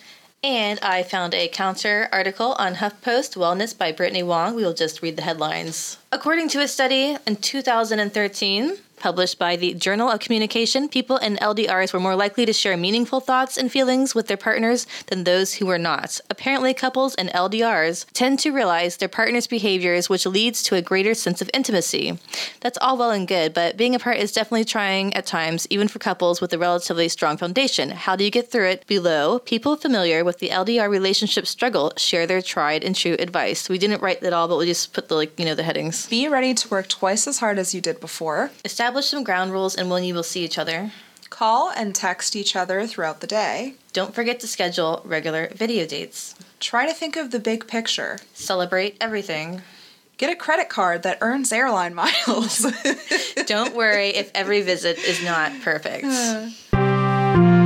And 0.44 0.80
I 0.82 1.04
found 1.04 1.36
a 1.36 1.48
counter 1.48 2.10
article 2.12 2.54
on 2.58 2.76
HuffPost 2.76 3.36
Wellness 3.36 3.78
by 3.78 3.92
Brittany 3.92 4.24
Wong. 4.24 4.56
We 4.56 4.64
will 4.64 4.74
just 4.74 5.04
read 5.04 5.16
the 5.16 5.22
headlines. 5.22 6.00
According 6.12 6.50
to 6.50 6.62
a 6.62 6.68
study 6.68 7.16
in 7.28 7.36
2013, 7.36 8.78
published 9.02 9.40
by 9.40 9.56
the 9.56 9.74
Journal 9.74 10.10
of 10.10 10.20
Communication, 10.20 10.88
people 10.88 11.18
in 11.18 11.36
LDRs 11.38 11.92
were 11.92 12.00
more 12.00 12.16
likely 12.16 12.46
to 12.46 12.54
share 12.54 12.78
meaningful 12.78 13.20
thoughts 13.20 13.58
and 13.58 13.72
feelings 13.72 14.14
with 14.14 14.28
their 14.28 14.38
partners 14.38 14.86
than 15.08 15.24
those 15.24 15.56
who 15.56 15.66
were 15.66 15.80
not. 15.80 16.22
Apparently, 16.30 16.74
couples 16.74 17.16
in 17.16 17.28
LDRs 17.28 18.06
tend 18.14 18.40
to 18.40 18.52
realize 18.52 18.98
their 18.98 19.10
partner's 19.10 19.48
behaviors, 19.48 20.08
which 20.08 20.26
leads 20.26 20.64
to 20.64 20.76
a 20.76 20.82
greater 20.82 21.14
sense 21.14 21.42
of 21.42 21.50
intimacy. 21.54 22.20
That's 22.62 22.78
all 22.80 22.98
well 22.98 23.12
and 23.12 23.28
good, 23.28 23.54
but 23.54 23.76
being 23.76 23.96
apart 23.96 24.18
is 24.18 24.32
definitely 24.32 24.66
trying 24.66 25.14
at 25.16 25.26
times, 25.26 25.68
even 25.70 25.88
for 25.88 26.00
couples 26.00 26.40
with 26.40 26.54
a 26.54 26.60
relatively 26.60 27.10
strong 27.10 27.38
foundation. 27.38 27.90
How 27.90 28.16
do 28.16 28.24
you 28.24 28.30
get 28.30 28.52
through 28.52 28.70
it? 28.70 28.86
Below, 28.86 29.40
people 29.40 29.76
familiar 29.76 30.24
with 30.24 30.38
the 30.38 30.50
LDR 30.50 30.90
relationship 30.90 31.48
struggle 31.48 31.92
share 31.98 32.28
their 32.28 32.42
tried 32.42 32.84
and 32.84 32.96
true 32.96 33.16
advice. 33.18 33.68
We 33.68 33.80
didn't 33.80 34.02
write 34.02 34.22
it 34.22 34.32
all, 34.32 34.48
but 34.48 34.60
we 34.60 34.68
just 34.68 34.94
put 34.94 35.10
the 35.10 35.16
like 35.16 35.40
you 35.40 35.46
know 35.46 35.56
the 35.56 35.64
headings. 35.64 36.08
Be 36.08 36.28
ready 36.28 36.54
to 36.54 36.70
work 36.70 36.88
twice 36.88 37.26
as 37.26 37.40
hard 37.40 37.58
as 37.58 37.74
you 37.74 37.82
did 37.82 38.00
before. 38.00 38.52
Establish 38.64 38.91
some 39.00 39.24
ground 39.24 39.54
rules 39.54 39.76
and 39.76 39.90
when 39.90 40.04
you 40.04 40.14
will 40.14 40.24
see 40.24 40.44
each 40.44 40.58
other. 40.58 40.92
Call 41.30 41.70
and 41.70 41.96
text 41.96 42.36
each 42.36 42.58
other 42.58 42.86
throughout 42.86 43.22
the 43.22 43.28
day. 43.28 43.76
Don't 43.94 44.14
forget 44.14 44.42
to 44.42 44.48
schedule 44.48 45.02
regular 45.06 45.48
video 45.54 45.86
dates. 45.86 46.36
Try 46.60 46.86
to 46.86 46.94
think 46.94 47.16
of 47.16 47.32
the 47.32 47.40
big 47.40 47.68
picture. 47.68 48.20
Celebrate 48.34 48.98
everything. 49.00 49.62
Get 50.18 50.30
a 50.30 50.36
credit 50.36 50.68
card 50.68 51.04
that 51.04 51.20
earns 51.22 51.54
airline 51.54 51.96
miles. 52.28 52.66
Don't 53.46 53.74
worry 53.76 54.10
if 54.10 54.30
every 54.36 54.62
visit 54.62 55.00
is 55.00 55.24
not 55.24 55.54
perfect. 55.62 56.06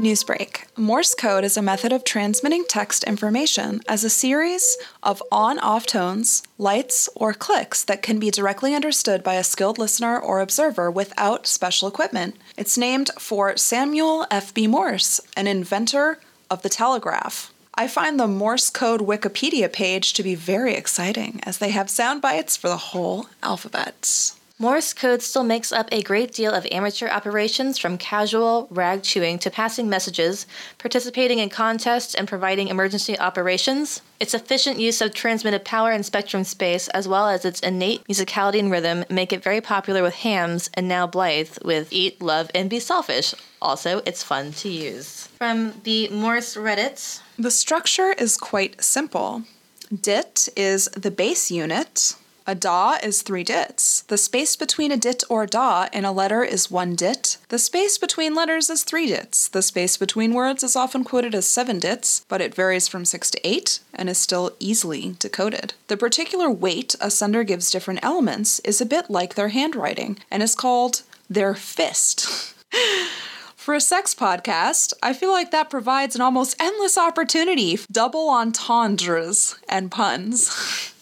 Newsbreak. 0.00 0.64
Morse 0.76 1.14
code 1.14 1.44
is 1.44 1.56
a 1.56 1.62
method 1.62 1.92
of 1.92 2.04
transmitting 2.04 2.64
text 2.66 3.04
information 3.04 3.82
as 3.86 4.02
a 4.02 4.10
series 4.10 4.78
of 5.02 5.22
on 5.30 5.58
off 5.58 5.86
tones, 5.86 6.42
lights, 6.56 7.08
or 7.14 7.34
clicks 7.34 7.84
that 7.84 8.02
can 8.02 8.18
be 8.18 8.30
directly 8.30 8.74
understood 8.74 9.22
by 9.22 9.34
a 9.34 9.44
skilled 9.44 9.78
listener 9.78 10.18
or 10.18 10.40
observer 10.40 10.90
without 10.90 11.46
special 11.46 11.86
equipment. 11.86 12.36
It's 12.56 12.78
named 12.78 13.10
for 13.18 13.56
Samuel 13.56 14.26
F.B. 14.30 14.66
Morse, 14.66 15.20
an 15.36 15.46
inventor 15.46 16.18
of 16.50 16.62
the 16.62 16.70
telegraph. 16.70 17.52
I 17.74 17.86
find 17.86 18.18
the 18.18 18.26
Morse 18.26 18.70
code 18.70 19.00
Wikipedia 19.00 19.72
page 19.72 20.12
to 20.14 20.22
be 20.22 20.34
very 20.34 20.74
exciting 20.74 21.40
as 21.44 21.58
they 21.58 21.70
have 21.70 21.88
sound 21.88 22.20
bites 22.20 22.56
for 22.56 22.68
the 22.68 22.76
whole 22.76 23.26
alphabet. 23.42 24.32
Morse 24.60 24.92
code 24.92 25.22
still 25.22 25.42
makes 25.42 25.72
up 25.72 25.88
a 25.90 26.02
great 26.02 26.34
deal 26.34 26.52
of 26.52 26.66
amateur 26.70 27.08
operations 27.08 27.78
from 27.78 27.96
casual 27.96 28.68
rag 28.70 29.02
chewing 29.02 29.38
to 29.38 29.50
passing 29.50 29.88
messages, 29.88 30.46
participating 30.76 31.38
in 31.38 31.48
contests, 31.48 32.14
and 32.14 32.28
providing 32.28 32.68
emergency 32.68 33.18
operations. 33.18 34.02
Its 34.20 34.34
efficient 34.34 34.78
use 34.78 35.00
of 35.00 35.14
transmitted 35.14 35.64
power 35.64 35.92
and 35.92 36.04
spectrum 36.04 36.44
space, 36.44 36.88
as 36.88 37.08
well 37.08 37.26
as 37.26 37.46
its 37.46 37.60
innate 37.60 38.04
musicality 38.06 38.58
and 38.58 38.70
rhythm, 38.70 39.02
make 39.08 39.32
it 39.32 39.42
very 39.42 39.62
popular 39.62 40.02
with 40.02 40.16
hams 40.16 40.68
and 40.74 40.86
now 40.86 41.06
Blythe 41.06 41.56
with 41.64 41.90
Eat, 41.90 42.20
Love, 42.20 42.50
and 42.54 42.68
Be 42.68 42.80
Selfish. 42.80 43.34
Also, 43.62 44.02
it's 44.04 44.22
fun 44.22 44.52
to 44.52 44.68
use. 44.68 45.26
From 45.38 45.72
the 45.84 46.10
Morse 46.10 46.56
Reddit, 46.56 47.22
The 47.38 47.50
structure 47.50 48.12
is 48.12 48.36
quite 48.36 48.84
simple. 48.84 49.44
DIT 49.90 50.50
is 50.54 50.84
the 50.88 51.10
base 51.10 51.50
unit. 51.50 52.14
A 52.50 52.54
DA 52.56 52.98
is 53.04 53.22
three 53.22 53.44
dits. 53.44 54.02
The 54.08 54.18
space 54.18 54.56
between 54.56 54.90
a 54.90 54.96
dit 54.96 55.22
or 55.28 55.46
DA 55.46 55.86
in 55.92 56.04
a 56.04 56.10
letter 56.10 56.42
is 56.42 56.68
one 56.68 56.96
dit. 56.96 57.38
The 57.48 57.60
space 57.60 57.96
between 57.96 58.34
letters 58.34 58.68
is 58.68 58.82
three 58.82 59.06
dits. 59.06 59.46
The 59.46 59.62
space 59.62 59.96
between 59.96 60.34
words 60.34 60.64
is 60.64 60.74
often 60.74 61.04
quoted 61.04 61.32
as 61.32 61.46
seven 61.46 61.78
dits, 61.78 62.24
but 62.26 62.40
it 62.40 62.52
varies 62.52 62.88
from 62.88 63.04
six 63.04 63.30
to 63.30 63.48
eight 63.48 63.78
and 63.94 64.10
is 64.10 64.18
still 64.18 64.50
easily 64.58 65.14
decoded. 65.20 65.74
The 65.86 65.96
particular 65.96 66.50
weight 66.50 66.96
a 67.00 67.08
sender 67.08 67.44
gives 67.44 67.70
different 67.70 68.00
elements 68.02 68.58
is 68.64 68.80
a 68.80 68.84
bit 68.84 69.08
like 69.08 69.36
their 69.36 69.50
handwriting 69.50 70.18
and 70.28 70.42
is 70.42 70.56
called 70.56 71.02
their 71.28 71.54
fist. 71.54 72.52
For 73.54 73.74
a 73.74 73.80
sex 73.80 74.12
podcast, 74.12 74.92
I 75.04 75.12
feel 75.12 75.30
like 75.30 75.52
that 75.52 75.70
provides 75.70 76.16
an 76.16 76.20
almost 76.20 76.56
endless 76.60 76.98
opportunity 76.98 77.76
for 77.76 77.86
double 77.92 78.28
entendres 78.28 79.54
and 79.68 79.88
puns. 79.88 80.92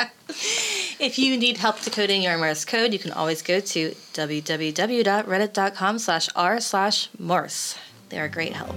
If 0.98 1.18
you 1.18 1.36
need 1.36 1.58
help 1.58 1.82
decoding 1.82 2.22
your 2.22 2.38
Morse 2.38 2.64
code, 2.64 2.94
you 2.94 2.98
can 2.98 3.12
always 3.12 3.42
go 3.42 3.60
to 3.60 3.90
www.reddit.com 4.14 5.98
slash 5.98 6.28
r 6.34 6.58
slash 6.58 7.10
Morse. 7.18 7.76
They 8.08 8.18
are 8.18 8.28
great 8.28 8.54
help. 8.54 8.76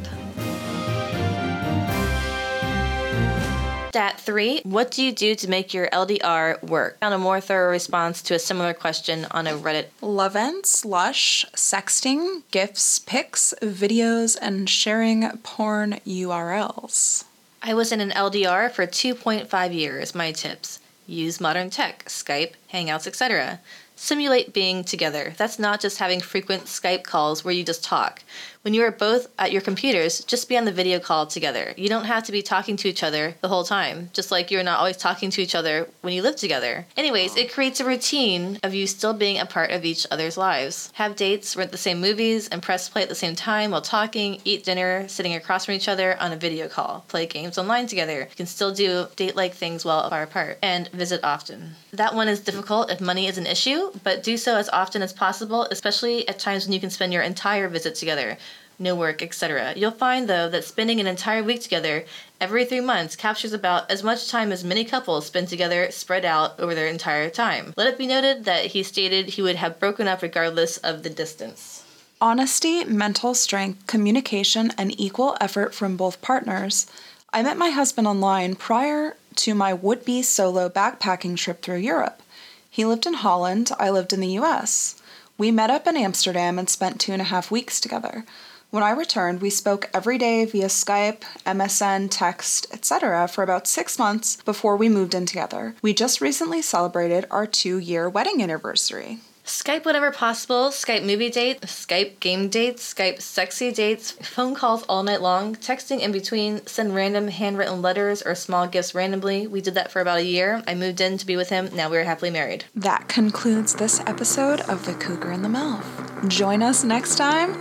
Stat 3.91 4.19
3. 4.19 4.61
What 4.63 4.91
do 4.91 5.01
you 5.01 5.13
do 5.13 5.33
to 5.35 5.49
make 5.49 5.73
your 5.73 5.87
LDR 5.91 6.61
work? 6.61 6.99
Found 6.99 7.13
a 7.13 7.17
more 7.17 7.39
thorough 7.39 7.71
response 7.71 8.21
to 8.23 8.35
a 8.35 8.39
similar 8.39 8.73
question 8.73 9.25
on 9.31 9.47
a 9.47 9.53
Reddit. 9.53 9.87
Love 10.01 10.35
and 10.35 10.65
slush, 10.65 11.45
sexting, 11.55 12.43
gifts, 12.51 12.99
pics, 12.99 13.53
videos, 13.61 14.37
and 14.41 14.69
sharing 14.69 15.29
porn 15.37 16.01
URLs. 16.05 17.23
I 17.63 17.73
was 17.73 17.93
in 17.93 18.01
an 18.01 18.11
LDR 18.11 18.69
for 18.69 18.85
2.5 18.85 19.73
years. 19.73 20.13
My 20.13 20.33
tips 20.33 20.79
use 21.09 21.41
modern 21.41 21.69
tech, 21.69 22.05
Skype, 22.05 22.53
Hangouts, 22.73 23.07
etc. 23.07 23.59
Simulate 24.01 24.53
being 24.53 24.85
together. 24.85 25.33
That's 25.35 25.59
not 25.59 25.81
just 25.81 25.99
having 25.99 26.21
frequent 26.21 26.63
Skype 26.63 27.03
calls 27.03 27.43
where 27.43 27.53
you 27.53 27.65
just 27.65 27.83
talk. 27.83 28.23
When 28.61 28.73
you 28.73 28.83
are 28.83 28.91
both 28.91 29.27
at 29.37 29.51
your 29.51 29.61
computers, 29.61 30.23
just 30.25 30.49
be 30.49 30.57
on 30.57 30.65
the 30.65 30.71
video 30.71 30.99
call 30.99 31.27
together. 31.27 31.73
You 31.77 31.87
don't 31.87 32.05
have 32.05 32.23
to 32.23 32.31
be 32.31 32.41
talking 32.41 32.75
to 32.77 32.89
each 32.89 33.03
other 33.03 33.35
the 33.41 33.47
whole 33.47 33.63
time, 33.63 34.09
just 34.13 34.31
like 34.31 34.51
you're 34.51 34.63
not 34.63 34.79
always 34.79 34.97
talking 34.97 35.29
to 35.31 35.41
each 35.41 35.55
other 35.55 35.87
when 36.01 36.13
you 36.13 36.21
live 36.21 36.35
together. 36.37 36.85
Anyways, 36.97 37.37
it 37.37 37.53
creates 37.53 37.79
a 37.79 37.85
routine 37.85 38.59
of 38.63 38.73
you 38.73 38.87
still 38.87 39.13
being 39.13 39.37
a 39.37 39.45
part 39.45 39.71
of 39.71 39.85
each 39.85 40.07
other's 40.11 40.37
lives. 40.37 40.91
Have 40.95 41.15
dates, 41.15 41.55
rent 41.55 41.71
the 41.71 41.77
same 41.77 42.01
movies, 42.01 42.47
and 42.47 42.61
press 42.61 42.89
play 42.89 43.03
at 43.03 43.09
the 43.09 43.15
same 43.15 43.35
time 43.35 43.71
while 43.71 43.81
talking, 43.81 44.41
eat 44.43 44.65
dinner, 44.65 45.07
sitting 45.07 45.35
across 45.35 45.65
from 45.65 45.75
each 45.75 45.87
other 45.87 46.17
on 46.19 46.33
a 46.33 46.37
video 46.37 46.67
call, 46.67 47.05
play 47.07 47.25
games 47.25 47.57
online 47.57 47.87
together. 47.87 48.19
You 48.21 48.35
can 48.35 48.45
still 48.45 48.73
do 48.73 49.07
date 49.15 49.35
like 49.35 49.53
things 49.53 49.85
while 49.85 50.09
far 50.09 50.23
apart, 50.23 50.57
and 50.61 50.87
visit 50.89 51.23
often. 51.23 51.75
That 51.93 52.15
one 52.15 52.27
is 52.27 52.41
difficult 52.41 52.91
if 52.91 52.99
money 52.99 53.27
is 53.27 53.37
an 53.37 53.45
issue, 53.45 53.88
but 54.03 54.23
do 54.23 54.37
so 54.37 54.55
as 54.55 54.69
often 54.69 55.01
as 55.01 55.13
possible, 55.13 55.63
especially 55.71 56.27
at 56.27 56.39
times 56.39 56.65
when 56.65 56.73
you 56.73 56.79
can 56.79 56.89
spend 56.89 57.13
your 57.13 57.21
entire 57.21 57.67
visit 57.67 57.95
together 57.95 58.37
no 58.79 58.95
work, 58.95 59.21
etc. 59.21 59.73
You'll 59.75 59.91
find, 59.91 60.27
though, 60.27 60.49
that 60.49 60.63
spending 60.63 60.99
an 60.99 61.07
entire 61.07 61.43
week 61.43 61.61
together 61.61 62.05
every 62.39 62.65
three 62.65 62.79
months 62.79 63.15
captures 63.15 63.53
about 63.53 63.91
as 63.91 64.03
much 64.03 64.29
time 64.29 64.51
as 64.51 64.63
many 64.63 64.85
couples 64.85 65.25
spend 65.25 65.49
together 65.49 65.91
spread 65.91 66.23
out 66.23 66.59
over 66.59 66.73
their 66.73 66.87
entire 66.87 67.29
time. 67.29 67.73
Let 67.75 67.87
it 67.87 67.97
be 67.97 68.07
noted 68.07 68.45
that 68.45 68.67
he 68.67 68.83
stated 68.83 69.29
he 69.29 69.41
would 69.41 69.57
have 69.57 69.79
broken 69.79 70.07
up 70.07 70.21
regardless 70.21 70.77
of 70.77 71.03
the 71.03 71.09
distance. 71.09 71.83
Honesty, 72.21 72.83
mental 72.85 73.33
strength, 73.33 73.85
communication, 73.87 74.71
and 74.77 74.97
equal 74.99 75.37
effort 75.39 75.73
from 75.73 75.97
both 75.97 76.21
partners. 76.21 76.87
I 77.31 77.43
met 77.43 77.57
my 77.57 77.69
husband 77.69 78.07
online 78.07 78.55
prior 78.55 79.15
to 79.35 79.53
my 79.53 79.73
would 79.73 80.03
be 80.03 80.21
solo 80.21 80.67
backpacking 80.67 81.37
trip 81.37 81.61
through 81.61 81.77
Europe. 81.77 82.21
He 82.69 82.85
lived 82.85 83.05
in 83.05 83.15
Holland, 83.15 83.71
I 83.79 83.89
lived 83.89 84.13
in 84.13 84.19
the 84.19 84.37
US. 84.39 84.95
We 85.37 85.51
met 85.51 85.69
up 85.69 85.87
in 85.87 85.97
Amsterdam 85.97 86.59
and 86.59 86.69
spent 86.69 86.99
two 86.99 87.13
and 87.13 87.21
a 87.21 87.25
half 87.25 87.49
weeks 87.49 87.79
together. 87.79 88.25
When 88.71 88.83
I 88.83 88.91
returned, 88.91 89.41
we 89.41 89.49
spoke 89.49 89.89
every 89.93 90.19
day 90.19 90.45
via 90.45 90.67
Skype, 90.67 91.21
MSN, 91.43 92.09
text, 92.11 92.67
etc. 92.71 93.27
for 93.27 93.43
about 93.43 93.67
six 93.67 93.97
months 93.97 94.35
before 94.43 94.77
we 94.77 94.89
moved 94.89 95.15
in 95.15 95.25
together. 95.25 95.73
We 95.81 95.93
just 95.93 96.21
recently 96.21 96.61
celebrated 96.61 97.25
our 97.31 97.47
two 97.47 97.79
year 97.79 98.07
wedding 98.07 98.43
anniversary. 98.43 99.19
Skype 99.49 99.83
whenever 99.83 100.11
possible, 100.11 100.69
Skype 100.69 101.03
movie 101.03 101.31
dates, 101.31 101.65
Skype 101.65 102.19
game 102.19 102.49
dates, 102.49 102.93
Skype 102.93 103.19
sexy 103.19 103.71
dates, 103.71 104.11
phone 104.11 104.53
calls 104.53 104.83
all 104.83 105.01
night 105.01 105.23
long, 105.23 105.55
texting 105.55 106.01
in 106.01 106.11
between, 106.11 106.63
send 106.67 106.93
random 106.93 107.29
handwritten 107.29 107.81
letters 107.81 108.21
or 108.21 108.35
small 108.35 108.67
gifts 108.67 108.93
randomly. 108.93 109.47
We 109.47 109.59
did 109.59 109.73
that 109.73 109.91
for 109.91 110.01
about 110.01 110.19
a 110.19 110.23
year. 110.23 110.63
I 110.67 110.75
moved 110.75 111.01
in 111.01 111.17
to 111.17 111.25
be 111.25 111.35
with 111.35 111.49
him. 111.49 111.67
Now 111.73 111.89
we 111.89 111.97
are 111.97 112.03
happily 112.03 112.29
married. 112.29 112.65
That 112.75 113.07
concludes 113.07 113.73
this 113.73 113.99
episode 114.01 114.61
of 114.61 114.85
The 114.85 114.93
Cougar 114.93 115.31
and 115.31 115.43
the 115.43 115.49
MILF. 115.49 116.27
Join 116.27 116.61
us 116.61 116.83
next 116.83 117.15
time 117.15 117.55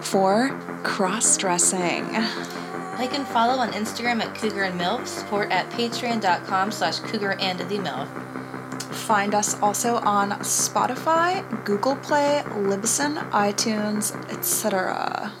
for 0.00 0.48
cross 0.84 1.36
dressing. 1.36 2.10
Like 2.14 3.12
and 3.12 3.26
follow 3.28 3.58
on 3.58 3.72
Instagram 3.72 4.22
at 4.22 4.34
Cougar 4.34 4.62
and 4.62 4.80
MILF, 4.80 5.06
support 5.06 5.50
at 5.50 5.68
patreon.com 5.72 6.72
slash 6.72 7.00
cougar 7.00 7.36
and 7.40 7.58
the 7.60 7.76
MILF. 7.76 8.29
Find 8.90 9.34
us 9.34 9.60
also 9.60 9.96
on 9.96 10.30
Spotify, 10.40 11.42
Google 11.64 11.96
Play, 11.96 12.42
Libsyn, 12.46 13.18
iTunes, 13.30 14.14
etc. 14.30 15.32